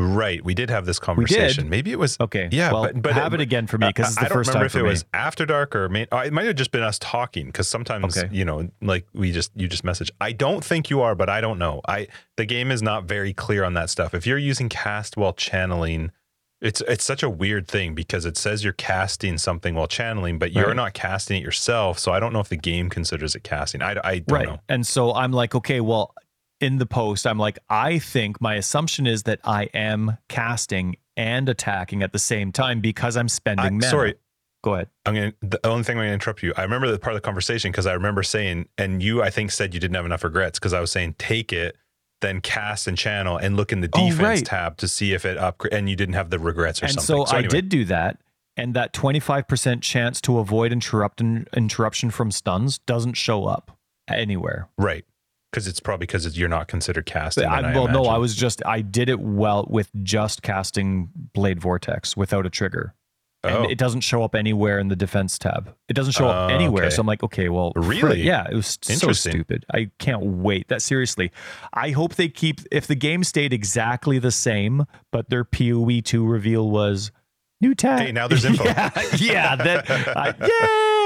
[0.00, 1.04] Right, we did have this did.
[1.04, 1.68] conversation.
[1.68, 2.16] Maybe it was.
[2.20, 2.48] Okay.
[2.52, 4.76] Yeah, well, but- but- have it again for me because it's I don't remember if
[4.76, 4.88] it me.
[4.88, 8.28] was after dark or uh, it might have just been us talking because sometimes Okay.
[8.32, 10.10] you know, like we just you just message.
[10.20, 11.80] I don't think you are, but I don't know.
[11.88, 14.14] I the game is not very clear on that stuff.
[14.14, 16.12] If you're using cast while channeling,
[16.60, 20.52] it's it's such a weird thing because it says you're casting something while channeling, but
[20.52, 20.76] you're Right.
[20.76, 21.98] not casting it yourself.
[21.98, 23.82] So I don't know if the game considers it casting.
[23.82, 24.46] I, I don't right.
[24.46, 24.60] know.
[24.68, 26.14] And so I'm like, okay, well,
[26.60, 31.48] in the post, I'm like, I think my assumption is that I am casting and
[31.48, 33.82] attacking at the same time because I'm spending I- mana.
[33.88, 34.14] sorry,
[34.64, 34.88] Go ahead.
[35.06, 35.32] I'm gonna.
[35.40, 36.52] The only thing I'm gonna interrupt you.
[36.56, 39.52] I remember the part of the conversation because I remember saying, and you, I think,
[39.52, 41.76] said you didn't have enough regrets because I was saying take it,
[42.22, 44.44] then cast and channel, and look in the Oh, defense right.
[44.44, 47.26] tab to see if it upgrade, and you didn't have the regrets or And something.
[47.26, 48.20] so, I anyway, did do that.
[48.56, 53.78] And that 25% chance to avoid interrupt interruption from stuns doesn't show up
[54.08, 54.68] anywhere.
[54.76, 55.04] right
[55.50, 57.44] because it's probably because you're not considered casting.
[57.46, 58.04] I, then I well, no.
[58.04, 62.94] I was just, I did it well with just casting Blade Vortex without a trigger.
[63.44, 63.62] and Oh.
[63.62, 65.72] it doesn't show up anywhere in the defense tab.
[65.88, 66.86] It doesn't show up Oh, anywhere.
[66.86, 66.94] okay.
[66.94, 68.20] So I'm like, okay, well, Really?
[68.22, 69.64] yeah, it was so stupid.
[69.72, 70.66] I can't wait.
[70.68, 71.30] That seriously,
[71.72, 72.60] I hope they keep.
[72.72, 77.12] If the game stayed exactly the same, but their PoE two reveal was
[77.60, 78.06] new tag.
[78.06, 78.64] Hey, now there's info.
[78.64, 80.97] yeah, yeah, that, I, yay!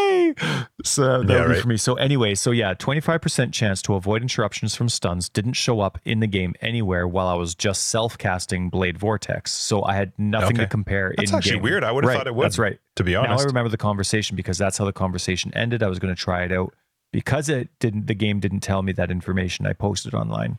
[0.85, 1.63] So that Yeah, would be right.
[1.63, 1.77] for me.
[1.77, 6.21] So anyway, so yeah, 25% chance to avoid interruptions from stuns didn't show up in
[6.21, 9.53] the game anywhere while I was just self casting Blade Vortex.
[9.53, 11.15] So I had nothing to compare.
[11.17, 11.63] That's actually game.
[11.63, 11.85] weird.
[11.85, 12.45] I would have Right, thought it would.
[12.45, 12.79] That's right.
[12.97, 13.31] To be honest.
[13.31, 15.83] Now I remember the conversation because that's how the conversation ended.
[15.83, 16.75] I was going to try it out
[17.13, 18.07] because it didn't.
[18.07, 19.67] The game didn't tell me that information.
[19.67, 20.59] I posted online,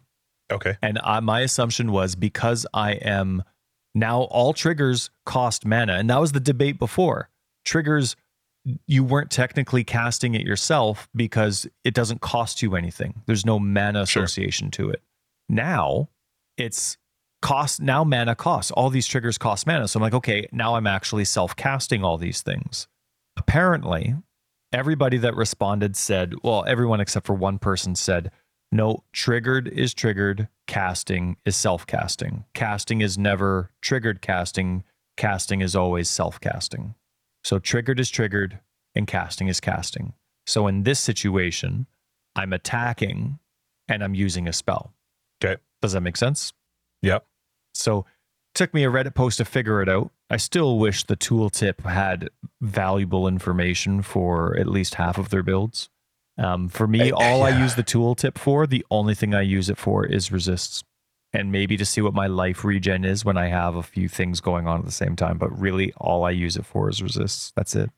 [0.52, 0.78] okay.
[0.82, 3.44] and I, my assumption was because I am
[3.96, 7.30] now all triggers cost mana, and that was the debate before.
[7.66, 8.16] Triggers,
[8.88, 13.22] you weren't technically casting it yourself because it doesn't cost you anything.
[13.26, 14.24] There's no mana Sure.
[14.24, 15.02] association to it.
[15.50, 16.10] Now
[16.58, 16.98] it's
[17.42, 20.88] cost now mana costs all these triggers cost mana so i'm like okay now i'm
[20.88, 22.88] actually self-casting all these things
[23.36, 24.16] apparently
[24.72, 28.32] everybody that responded said well everyone except for one person said
[28.72, 34.82] no triggered is triggered casting is self-casting casting is never triggered casting
[35.18, 36.96] casting is always self-casting
[37.44, 38.60] so triggered is triggered
[38.96, 40.14] and casting is casting
[40.46, 41.86] so in this situation
[42.36, 43.40] i'm attacking
[43.88, 44.94] and i'm using a spell
[45.44, 45.60] Okay.
[45.82, 46.54] does that make sense
[47.02, 47.26] Yep.
[47.74, 48.06] so
[48.56, 50.12] took me a Reddit post to figure it out.
[50.30, 52.30] I still wish the tooltip had
[52.62, 55.90] valuable information for at least half of their builds.
[56.38, 59.72] Um, for me, Uh, all I use the tooltip for, the only thing I use
[59.72, 60.84] it for is resists.
[61.36, 64.40] And maybe to see what my life regen is when I have a few things
[64.40, 65.38] going on at the same time.
[65.40, 67.52] But really, all I use it for is resists.
[67.56, 67.90] That's it.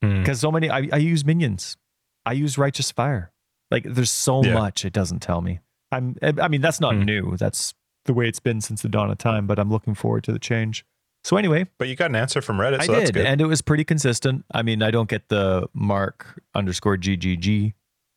[0.00, 0.20] Hmm.
[0.20, 1.76] Because so many, I, I use minions.
[2.24, 3.32] I use righteous fire.
[3.70, 4.54] Like there's so Yeah.
[4.54, 5.58] much it doesn't tell me.
[5.90, 6.16] I'm.
[6.22, 7.02] I mean, that's not Hmm.
[7.02, 7.36] new.
[7.36, 7.74] That's
[8.04, 9.46] the way it's been since the dawn of time.
[9.48, 10.84] But I'm looking forward to the change.
[11.24, 13.26] So anyway, But you got an answer from Reddit, I so that's did, good.
[13.26, 14.44] and it was pretty consistent.
[14.52, 17.72] I mean, I don't get the mark underscore GGG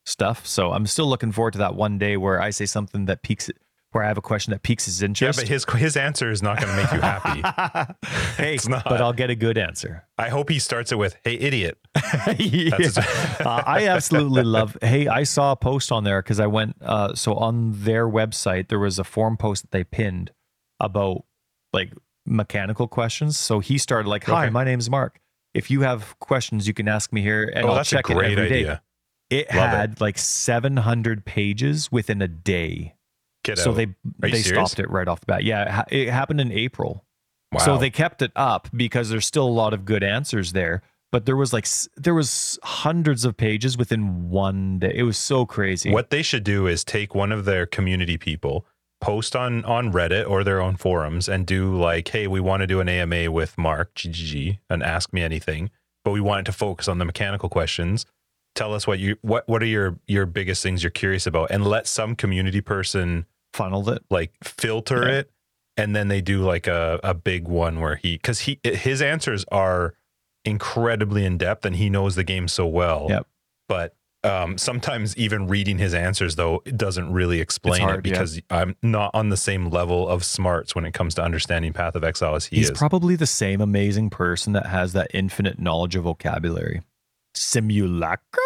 [0.06, 3.24] stuff, so I'm still looking forward to that one day where I say something that
[3.24, 3.56] piques it,
[3.92, 5.40] where I have a question that piques his interest.
[5.40, 7.94] yeah, but his his answer is not going to make you happy.
[8.38, 8.84] hey, It's not.
[8.86, 10.06] but I'll get a good answer.
[10.18, 11.78] I hope he starts it with, "Hey, idiot."
[12.38, 12.76] Yeah.
[13.40, 14.78] Uh, I absolutely love.
[14.82, 16.76] Hey, I saw a post on there because I went.
[16.82, 20.32] Uh, so on their website, there was a forum post that they pinned
[20.80, 21.24] about
[21.74, 21.94] like
[22.26, 23.38] mechanical questions.
[23.38, 24.52] So he started like, "Hi, Okay.
[24.52, 25.20] my name's Mark.
[25.54, 28.10] If you have questions, you can ask me here, and oh, I'll that's a check
[28.10, 28.82] it every day." idea.
[29.30, 29.76] It Love it.
[29.76, 32.94] had like 700 pages within a day.
[33.48, 33.78] Get so out.
[33.78, 33.88] they
[34.20, 34.72] they serious?
[34.72, 35.44] stopped it right off the bat.
[35.46, 37.06] Yeah, it, ha- it happened in April.
[37.54, 37.60] wow.
[37.60, 40.82] So they kept it up because there's still a lot of good answers there.
[41.14, 44.92] But there was like there was hundreds of pages within one day.
[44.94, 45.90] It was so crazy.
[45.90, 48.66] What they should do is take one of their community people,
[49.00, 52.68] post on on Reddit or their own forums, and do like, "Hey, we want to
[52.68, 55.70] do an AMA with Mark GGG and ask me anything,
[56.04, 58.06] but we want it to focus on the mechanical questions.
[58.54, 61.66] Tell us what you what what are your your biggest things you're curious about, and
[61.66, 64.04] let some community person funneled it?
[64.10, 65.18] like filter Yeah.
[65.20, 65.32] it,
[65.76, 69.46] and then they do like a a big one where he because he his answers
[69.52, 69.94] are
[70.46, 73.08] incredibly in depth, and he knows the game so well.
[73.10, 73.28] Yep.
[73.68, 78.14] But um, sometimes even reading his answers though it doesn't really explain hard, it yeah.
[78.14, 81.96] because I'm not on the same level of smarts when it comes to understanding Path
[81.96, 82.78] of Exile as he He's is.
[82.78, 86.82] probably the same amazing person that has that infinite knowledge of vocabulary.
[87.36, 88.44] Simulacrum?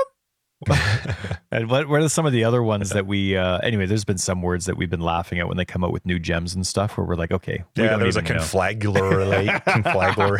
[1.52, 4.18] And what, what are some of the other ones that we uh anyway there's been
[4.18, 6.66] some words that we've been laughing at when they come out with new gems and
[6.66, 10.38] stuff where we're like okay yeah, there's a conflagular, conflagular,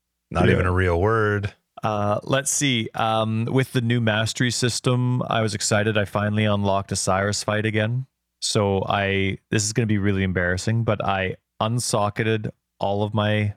[0.30, 0.52] not Yeah.
[0.52, 1.52] even a real word.
[1.82, 2.88] Uh, let's see.
[2.94, 5.98] Um, with the new mastery system, I was excited.
[5.98, 8.06] I finally unlocked a Sirus fight again.
[8.40, 12.50] So I this is going to be really embarrassing, but I unsocketed
[12.80, 13.54] all of my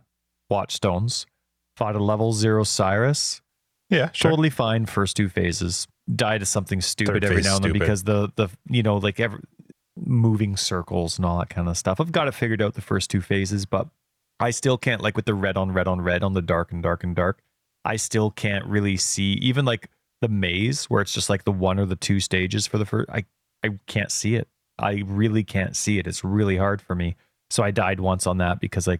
[0.49, 1.25] watch stones,
[1.77, 3.41] fought a level zero Sirus,
[3.89, 4.31] Yeah, sure.
[4.31, 4.85] totally fine.
[4.85, 7.79] First two phases, died to something stupid Third every now and then stupid.
[7.79, 9.39] because the the you know like every
[9.95, 11.99] moving circles and all that kind of stuff.
[11.99, 13.87] I've got it figured out the first two phases, but
[14.39, 16.81] I still can't like with the red on red on red on the dark and
[16.81, 17.41] dark and dark.
[17.85, 19.89] I still can't really see even like
[20.21, 23.09] the maze where it's just like the one or the two stages for the first.
[23.09, 23.25] I
[23.63, 24.47] I can't see it.
[24.77, 26.07] I really can't see it.
[26.07, 27.15] It's really hard for me.
[27.49, 28.99] So I died once on that because I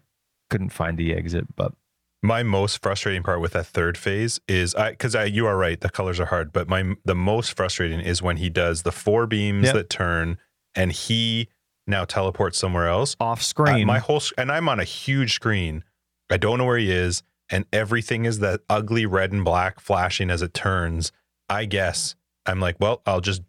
[0.49, 1.55] couldn't find the exit.
[1.55, 1.74] But
[2.22, 5.80] My most frustrating part with that third phase is I because I you are right
[5.80, 9.26] the colors are hard, but my the most frustrating is when he does the four
[9.26, 9.74] beams Yep.
[9.76, 10.38] that turn
[10.76, 11.47] and he
[11.88, 13.15] now teleports somewhere else.
[13.22, 15.84] off Uh, screen, my whole and I'm on a huge screen.
[16.30, 20.30] I don't know where he is, and everything is that ugly red and black flashing
[20.30, 21.11] as it turns.
[21.47, 22.15] I guess
[22.45, 23.43] I'm like, well, I'll just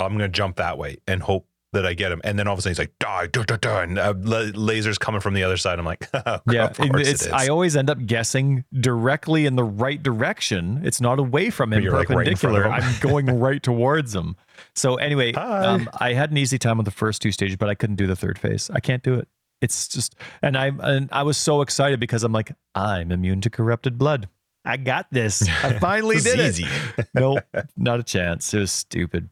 [0.00, 2.20] I'm gonna jump that way and hope that I get him.
[2.24, 4.50] And then all of a sudden he's like, die, da, da, da, and uh, la-
[4.52, 5.78] lasers coming from the other side.
[5.78, 7.26] I'm like, of yeah, it is.
[7.28, 10.80] I always end up guessing directly in the right direction.
[10.84, 12.88] It's not away from him You're, like, right in front of perpendicular.
[12.88, 12.94] him.
[12.94, 14.36] I'm going right towards him.
[14.74, 17.74] So anyway, um, I had an easy time with the first two stages, but I
[17.74, 18.70] couldn't do the third phase.
[18.72, 19.28] I can't do it.
[19.60, 23.50] It's just, and I and I was so excited because I'm like, I'm immune to
[23.50, 24.28] corrupted blood.
[24.66, 25.48] I got this.
[25.62, 26.64] I finally did is it.
[26.66, 27.04] easy.
[27.14, 27.38] nope,
[27.76, 28.52] not a chance.
[28.52, 29.30] It was stupid.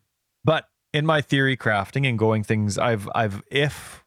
[0.94, 4.04] In my theory crafting and going things, I've I've if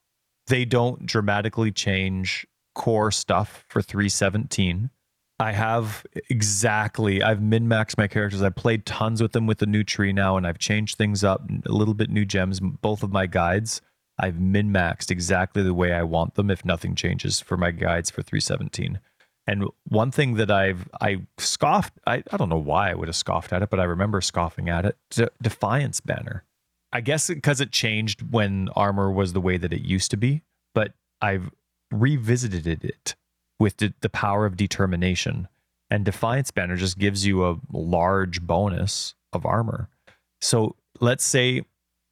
[0.47, 4.89] they don't dramatically change core stuff for 317,
[5.37, 8.41] I have exactly I've min maxed my characters.
[8.41, 11.43] I've played tons with them with the new tree now, and I've changed things up
[11.65, 12.61] a little bit new gems.
[12.61, 13.81] Both of my guides,
[14.17, 18.09] I've min maxed exactly the way I want them if nothing changes for my guides
[18.09, 19.01] for 317.
[19.45, 23.15] And one thing that I've I scoffed, I, I don't know why I would have
[23.17, 24.97] scoffed at it, but I remember scoffing at it.
[25.09, 26.45] De- Defiance banner.
[26.91, 30.41] I guess because it changed when armor was the way that it used to be,
[30.73, 31.49] but I've
[31.91, 33.15] revisited it
[33.59, 35.47] with the, the power of determination.
[35.89, 39.89] And Defiance banner just gives you a large bonus of armor.
[40.41, 41.63] So let's say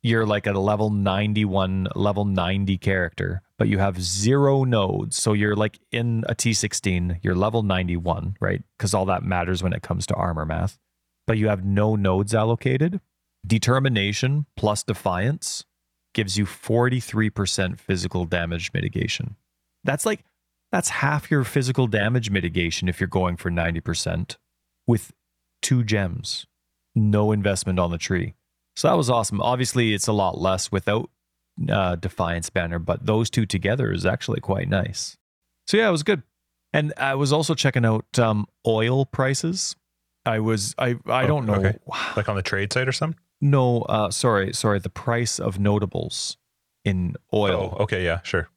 [0.02, 5.18] you're like a level 91, level 90 character, but you have zero nodes.
[5.18, 8.64] So you're like in a T16, you're level 91, right?
[8.78, 10.78] Because all that matters when it comes to armor math.
[11.28, 13.02] But you have no nodes allocated.
[13.46, 15.66] Determination plus defiance
[16.14, 19.36] gives you 43% physical damage mitigation.
[19.84, 20.24] That's like
[20.72, 24.36] That's half your physical damage mitigation if you're going for 90%
[24.88, 25.12] with
[25.62, 26.46] two gems.
[26.96, 28.34] No investment on the tree.
[28.76, 29.42] So that was awesome.
[29.42, 31.10] Obviously, it's a lot less without
[31.70, 35.18] uh, Defiance Banner, but those two together is actually quite nice.
[35.68, 36.24] So yeah, it was good.
[36.74, 39.76] And I was also checking out um, oil prices.
[40.26, 41.54] I was I I Oh, don't know.
[41.56, 41.78] okay.
[42.18, 43.20] Like on the trade site or something?
[43.46, 44.80] No, uh, sorry, sorry.
[44.80, 46.38] The price of notables
[46.84, 47.76] in oil.
[47.78, 48.50] Oh, okay, yeah, sure.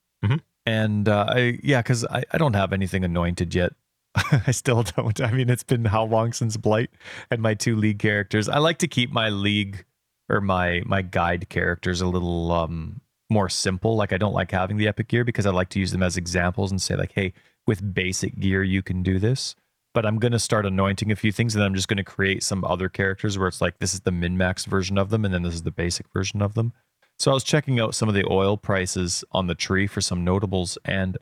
[0.64, 3.74] And uh, I yeah, because I, I don't have anything anointed yet.
[4.46, 5.20] I still don't.
[5.20, 6.88] I mean, it's been how long since Blight
[7.30, 8.48] and my two league characters.
[8.48, 9.84] I like to keep my league
[10.30, 13.94] or my my guide characters a little um more simple.
[13.94, 16.16] Like I don't like having the epic gear because I like to use them as
[16.16, 17.34] examples and say like, hey,
[17.66, 19.54] with basic gear you can do this.
[19.94, 22.64] But I'm gonna start anointing a few things, and then I'm just gonna create some
[22.64, 25.42] other characters where it's like this is the min max version of them, and then
[25.42, 26.72] this is the basic version of them.
[27.18, 30.24] So I was checking out some of the oil prices on the tree for some
[30.24, 31.18] notables, and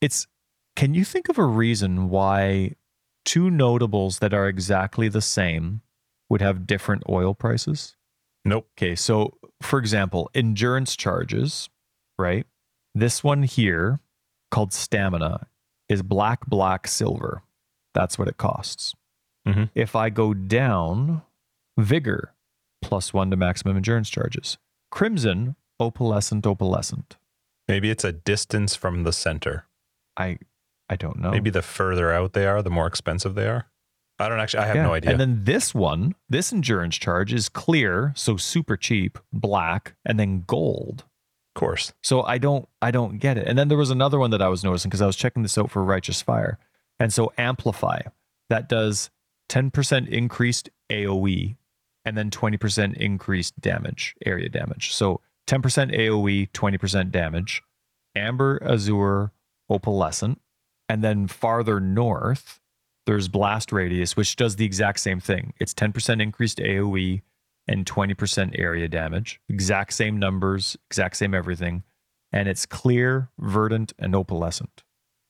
[0.00, 0.26] it's
[0.76, 2.76] can you think of a reason why
[3.24, 5.82] two notables that are exactly the same
[6.28, 7.96] would have different oil prices?
[8.44, 8.68] Nope.
[8.78, 11.68] Okay, so for example, endurance charges,
[12.18, 12.46] right?
[12.94, 14.00] This one here
[14.50, 15.46] called stamina
[15.88, 17.42] is black, black, silver.
[17.94, 18.94] That's what it costs.
[19.46, 19.70] Mhm.
[19.74, 21.22] If I go down,
[21.78, 22.34] vigor
[22.82, 24.58] plus one to maximum endurance charges.
[24.90, 27.16] Crimson, opalescent, opalescent.
[27.68, 29.66] Maybe it's a distance from the center.
[30.16, 30.38] I
[30.88, 31.30] I don't know.
[31.30, 33.66] Maybe the further out they are, the more expensive they are.
[34.18, 34.64] I don't actually.
[34.64, 34.82] I have Yeah.
[34.82, 35.10] no idea.
[35.12, 40.42] And then this one, this endurance charge is clear, so super cheap, black, and then
[40.46, 41.04] gold.
[41.56, 41.92] of course.
[42.02, 43.46] So I don't I don't get it.
[43.48, 45.56] And then there was another one that I was noticing because I was checking this
[45.58, 46.58] out for Righteous Fire.
[47.00, 48.02] And so amplify
[48.50, 49.10] that does
[49.48, 51.56] 10% increased AoE
[52.04, 54.94] and then 20% increased damage, area damage.
[54.94, 57.62] So 10% AoE, 20% damage.
[58.14, 59.32] Amber, Azure,
[59.70, 60.36] Opalescent.
[60.88, 62.60] And then farther north,
[63.06, 65.54] there's Blast Radius, which does the exact same thing.
[65.58, 67.22] It's 10% increased AoE
[67.66, 69.40] and 20% area damage.
[69.48, 71.84] Exact same numbers, exact same everything.
[72.32, 74.82] And it's clear, verdant, and opalescent.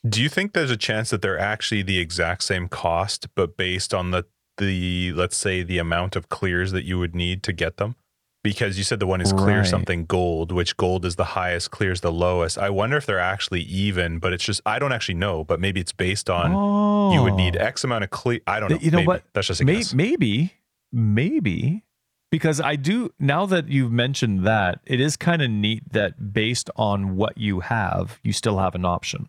[0.09, 3.93] Do you think there's a chance that they're actually the exact same cost, but based
[3.93, 4.25] on the
[4.57, 7.97] the let's say the amount of clears that you would need to get them?
[8.43, 9.67] Because you said the one is clear Right.
[9.67, 12.57] something gold, which gold is the highest, clears the lowest.
[12.57, 15.81] I wonder if they're actually even, but it's just I don't actually know, but maybe
[15.81, 17.13] it's based on oh.
[17.13, 17.61] you would need oh.
[17.61, 18.41] X amount of clear.
[18.47, 18.79] I don't know.
[18.81, 19.07] You know Maybe.
[19.09, 19.25] what?
[19.35, 19.93] That's just a May- guess.
[19.93, 20.55] maybe,
[20.91, 21.85] maybe,
[22.31, 26.71] because I do now that you've mentioned that, it is kind of neat that based
[26.77, 29.29] on what you have, you still have an option.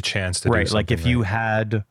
[0.00, 0.70] Chance to do right.
[0.70, 1.84] Like if something you had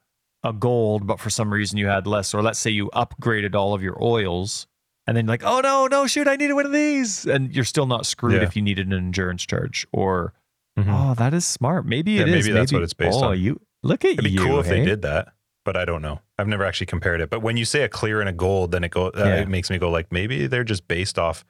[0.43, 3.73] a gold, but for some reason you had less, or let's say you upgraded all
[3.73, 4.67] of your oils,
[5.07, 7.85] and then like, oh no, no, shoot, I needed one of these, and you're still
[7.87, 8.43] not screwed Yeah.
[8.47, 9.87] if you needed an endurance charge.
[9.91, 10.33] Or
[10.77, 10.85] Mhm.
[10.89, 11.85] oh, that is smart.
[11.85, 12.45] Maybe it Yeah, is.
[12.45, 13.39] maybe that's what it's based oh, on.
[13.39, 14.13] you look at you.
[14.13, 14.39] It'd be you.
[14.45, 15.29] cool if they did that,
[15.65, 16.19] but I don't know.
[16.39, 17.29] I've never actually compared it.
[17.29, 19.35] But when you say a clear and a gold, then it go uh, Yeah.
[19.41, 21.45] it makes me go like maybe they're just based off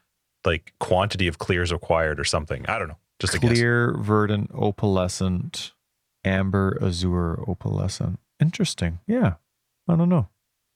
[0.46, 2.66] like quantity of clears required or something.
[2.68, 2.98] I don't know.
[3.20, 5.72] Just clear, verdant, opalescent,
[6.24, 8.18] amber, azure, opalescent.
[8.40, 9.00] Interesting.
[9.08, 9.36] Yeah.
[9.88, 10.30] I don't know.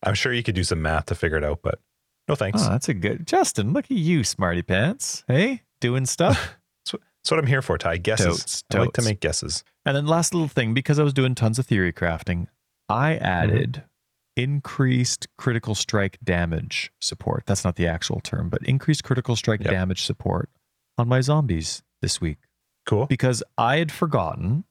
[0.04, 1.80] I'm sure you could do some math to figure it out, but
[2.28, 2.62] no thanks.
[2.64, 3.74] Oh, that's a good Justin.
[3.74, 5.24] Look at you, smarty pants.
[5.28, 6.58] Hey, doing stuff.
[7.28, 7.98] That's what I'm here for, Ty.
[7.98, 8.38] Guesses.
[8.38, 9.66] Totes, I like to make guesses.
[9.86, 12.48] and then last little thing, because I was doing tons of theory crafting,
[12.88, 13.26] I mm-hmm.
[13.26, 13.84] added
[14.38, 17.43] increased critical strike damage support.
[17.45, 19.72] That's not the actual term, but increased critical strike Yep.
[19.72, 20.50] damage support
[20.98, 22.38] on my zombies this week.
[22.86, 23.08] Cool.
[23.08, 24.64] because I had forgotten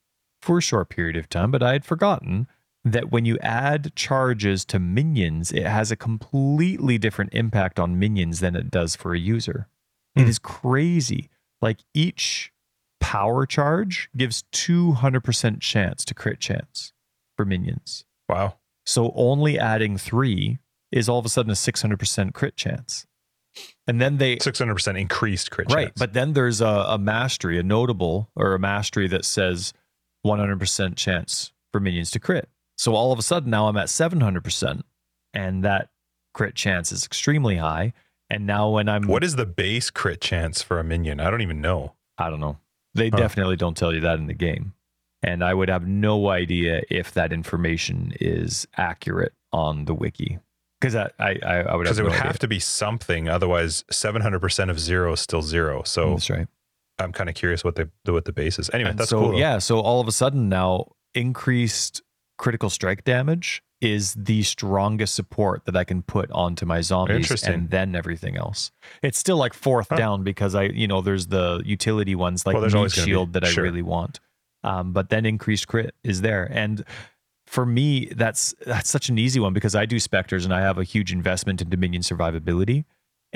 [0.46, 2.46] for a short period of time, but I had forgotten
[2.84, 8.38] that when you add charges to minions, it has a completely different impact on minions
[8.40, 9.66] than it does for a user.
[10.14, 10.28] It Hmm.
[10.28, 11.28] is crazy.
[11.60, 12.52] Like each
[13.00, 16.92] power charge gives 200% chance to crit chance
[17.36, 18.04] for minions.
[18.28, 18.56] Wow.
[18.84, 20.58] So only adding three
[20.92, 23.06] is all of a sudden a 600% crit chance.
[23.86, 25.98] And then they 600% increased crit right chance.
[25.98, 29.72] but then there's a, a mastery a notable or a mastery that says
[30.26, 34.82] 100% chance for minions to crit so all of a sudden now i'm at 700%
[35.34, 35.88] and that
[36.34, 37.92] crit chance is extremely high
[38.28, 41.20] and now when i'm what is the base crit chance for a minion?
[41.20, 41.94] I don't even know.
[42.18, 42.58] i don't know
[42.94, 43.18] they Huh.
[43.18, 44.72] definitely don't tell you that in the game
[45.22, 50.38] and i would have no idea if that information is accurate on the wiki
[50.80, 52.38] because I, I i would Because have it would no have idea.
[52.40, 53.28] to be something.
[53.30, 55.82] Otherwise, 700% of zero is still zero.
[55.84, 56.46] So that's right
[56.98, 58.70] I'm kind of curious what the what the base is.
[58.72, 59.30] Anyway, And that's so, cool.
[59.32, 59.36] though.
[59.38, 59.58] Yeah.
[59.58, 62.02] So all of a sudden now, increased
[62.38, 67.68] critical strike damage is the strongest support that I can put onto my zombies and
[67.70, 68.70] then everything else.
[69.02, 69.96] It's still like fourth Huh.
[69.96, 73.02] down because I, you know, there's the utility ones like Well, there's Meat always be-
[73.02, 73.64] Shield that I sure.
[73.64, 74.20] really want.
[74.64, 76.48] Um, but then increased crit is there.
[76.50, 76.84] And
[77.46, 80.78] for me, that's that's such an easy one because I do specters and I have
[80.78, 82.84] a huge investment in Dominion survivability.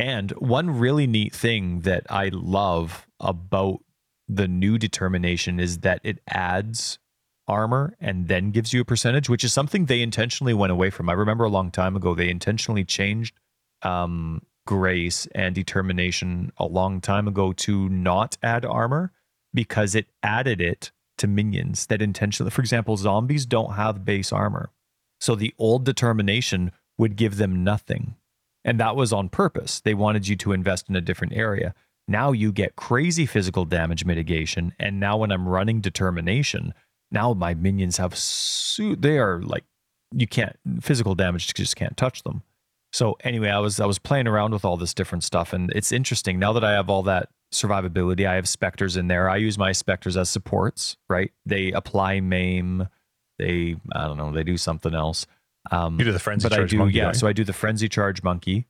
[0.01, 3.81] And one really neat thing that I love about
[4.29, 6.99] the new determination is that it adds
[7.47, 11.11] armor and then gives you a percentage, which is something they intentionally went away from.
[11.11, 13.35] I remember a long time ago they intentionally changed
[13.83, 19.13] um, grace and determination a long time ago to not add armor
[19.53, 24.71] because it added it to minions that intentionally, for example, zombies don't have base armor.
[25.21, 28.15] So the old determination would give them nothing.
[28.65, 29.81] And that was on purpose.
[29.81, 31.75] They wanted you to invest in a different area.
[32.07, 34.75] Now you get crazy physical damage mitigation.
[34.79, 36.75] And now when I'm running determination,
[37.11, 39.65] now my minions have, su- they are like,
[40.13, 42.43] you can't, physical damage just can't touch them.
[42.93, 45.93] So anyway, I was I was playing around with all this different stuff, and it's
[45.93, 48.27] interesting now that I have all that survivability.
[48.27, 49.29] I have specters in there.
[49.29, 50.97] I use my specters as supports.
[51.09, 51.33] Right?
[51.47, 52.89] They apply maim.
[53.39, 54.33] They I don't know.
[54.33, 55.27] They do something else.
[55.71, 57.07] Um, you do the frenzy but charge I do, monkey, yeah.
[57.07, 57.17] right?
[57.17, 58.67] So I do the frenzy charge monkey.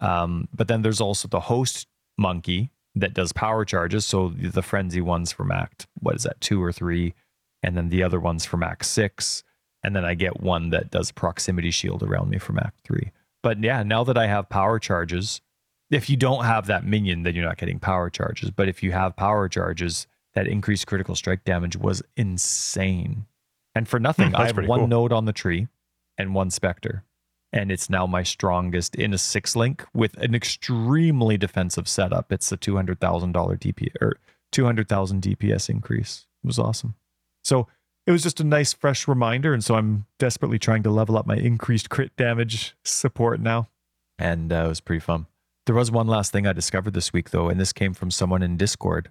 [0.00, 1.86] Um, but then there's also the host
[2.18, 4.04] monkey that does power charges.
[4.04, 7.14] So the frenzy ones from Act what is that two or three,
[7.62, 9.42] and then the other ones from Act six,
[9.82, 13.10] and then I get one that does proximity shield around me from Act three.
[13.42, 15.40] But yeah, now that I have power charges,
[15.90, 18.50] if you don't have that minion, then you're not getting power charges.
[18.50, 23.26] But if you have power charges, that increased critical strike damage was insane.
[23.74, 24.88] And for nothing, Hmm, I have one cool.
[24.88, 25.68] node on the tree
[26.18, 27.04] and one specter.
[27.52, 32.32] And it's now my strongest in a six link with an extremely defensive setup.
[32.32, 34.18] It's a two hundred thousand dollar DP or
[34.50, 36.26] two hundred thousand DPS increase.
[36.42, 36.94] It was awesome.
[37.44, 37.68] So
[38.06, 41.26] it was just a nice fresh reminder and so i'm desperately trying to level up
[41.26, 43.68] my increased crit damage support now
[44.18, 45.26] and uh, it was pretty fun
[45.66, 48.42] there was one last thing i discovered this week though and this came from someone
[48.42, 49.10] in discord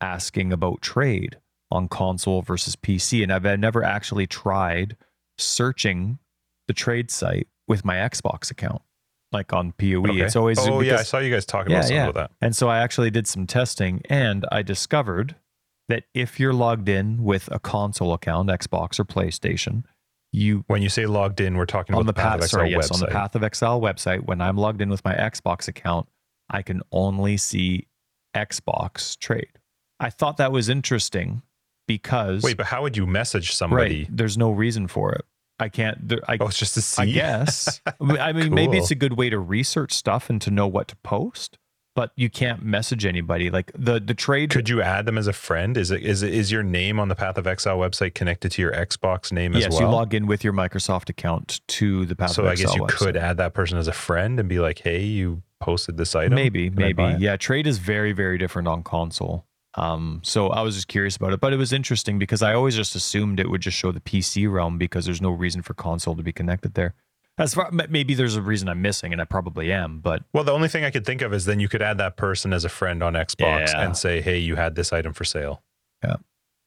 [0.00, 1.38] asking about trade
[1.70, 4.96] on console versus pc and i've never actually tried
[5.38, 6.18] searching
[6.68, 8.82] the trade site with my xbox account
[9.32, 10.20] like on poe Okay.
[10.20, 12.12] it's always oh yeah, I saw you guys talking Yeah, about yeah.
[12.12, 12.30] that.
[12.40, 15.34] and so I actually did some testing and I discovered
[15.88, 19.82] that if you're logged in with a console account, Xbox or PlayStation,
[20.32, 22.70] you When you say logged in, we're talking about on the Path path, of sorry,
[22.70, 23.10] yes, on the website.
[23.12, 26.08] Path of Exile website, when I'm logged in with my Xbox account,
[26.48, 27.88] I can only see
[28.34, 29.58] Xbox trade.
[30.00, 31.42] I thought that was interesting
[31.86, 34.04] because Wait, but how would you message somebody?
[34.04, 35.24] right, there's no reason for it.
[35.58, 36.08] I can't.
[36.08, 37.02] There, I, Oh, it's just to see.
[37.02, 37.80] I guess.
[38.00, 40.96] I mean, maybe it's a good way to research stuff and to know what to
[40.96, 41.58] post,
[41.94, 43.50] but you can't message anybody.
[43.50, 44.50] Like the the trade.
[44.50, 45.76] Could you add them as a friend?
[45.76, 48.62] Is it is it is your name on the Path of Exile website connected to
[48.62, 49.82] your Xbox name yes, as well?
[49.82, 52.82] you log in with your Microsoft account to the Path so of I guess you
[52.82, 52.88] website.
[52.88, 56.34] could add that person as a friend and be like, "Hey, you posted this item."
[56.34, 57.16] Maybe, maybe.
[57.20, 59.46] Yeah, trade is very, very different on console.
[59.76, 62.76] Um, so I was just curious about it, but it was interesting because I always
[62.76, 66.14] just assumed it would just show the PC realm because there's no reason for console
[66.14, 66.94] to be connected there.
[67.36, 70.52] As far maybe there's a reason I'm missing, and I probably am, but Well, the
[70.52, 72.68] only thing I could think of is then you could add that person as a
[72.68, 73.82] friend on Xbox Yeah.
[73.84, 75.60] and say, "Hey, you had this item for sale."
[76.04, 76.16] Yeah.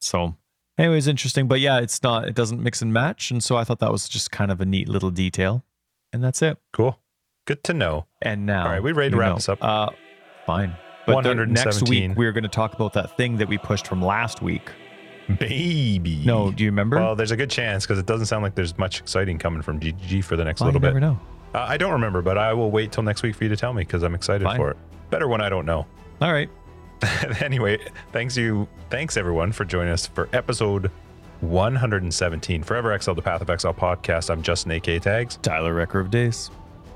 [0.02, 0.36] So
[0.78, 1.48] anyways, interesting.
[1.48, 2.28] But yeah, it's not.
[2.28, 4.66] It doesn't mix and match, and so I thought that was just kind of a
[4.66, 5.64] neat little detail,
[6.12, 6.58] and that's it.
[6.74, 7.00] Cool.
[7.46, 8.08] Good to know.
[8.22, 9.64] And now, All right, we ready to wrap know, this up?
[9.64, 9.92] Uh,
[10.46, 10.76] fine.
[11.08, 14.42] But next week we're going to talk about that thing that we pushed from last
[14.42, 14.70] week.
[15.40, 16.22] Baby.
[16.26, 16.98] No, do you remember?
[16.98, 19.80] Well, there's a good chance because it doesn't sound like there's much exciting coming from
[19.80, 20.88] GG for the next Well, little bit.
[20.88, 21.20] never know.
[21.56, 23.74] Uh, I don't remember, but I will wait till next week for you to tell
[23.74, 24.58] me because I'm excited Fine.
[24.58, 24.78] for it.
[25.10, 25.86] Better when I don't know.
[26.22, 26.50] All right.
[27.42, 27.80] anyway,
[28.12, 30.92] thanks you, thanks everyone for joining us for episode
[31.42, 34.30] 117 Forever Exile, the Path of Exile podcast.
[34.30, 35.38] I'm Justin AK Tags.
[35.42, 36.50] Tyler Recker of Days.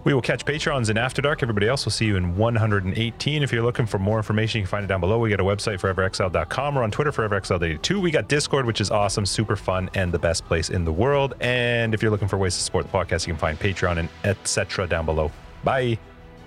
[0.03, 1.43] We will catch patrons in After Dark.
[1.43, 3.43] Everybody else will see you in 118.
[3.43, 5.19] If you're looking for more information, you can find it down below.
[5.19, 6.75] We got a website, foreverexile.com.
[6.75, 8.01] We're on Twitter, foreverexile82.
[8.01, 11.35] We got Discord, which is awesome, super fun, and the best place in the world.
[11.39, 14.09] And if you're looking for ways to support the podcast, you can find Patreon and
[14.23, 14.87] etc.
[14.87, 15.31] down below.
[15.63, 15.99] Bye.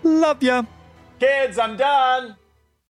[0.02, 0.64] Love ya.
[1.20, 2.36] Kids, I'm done.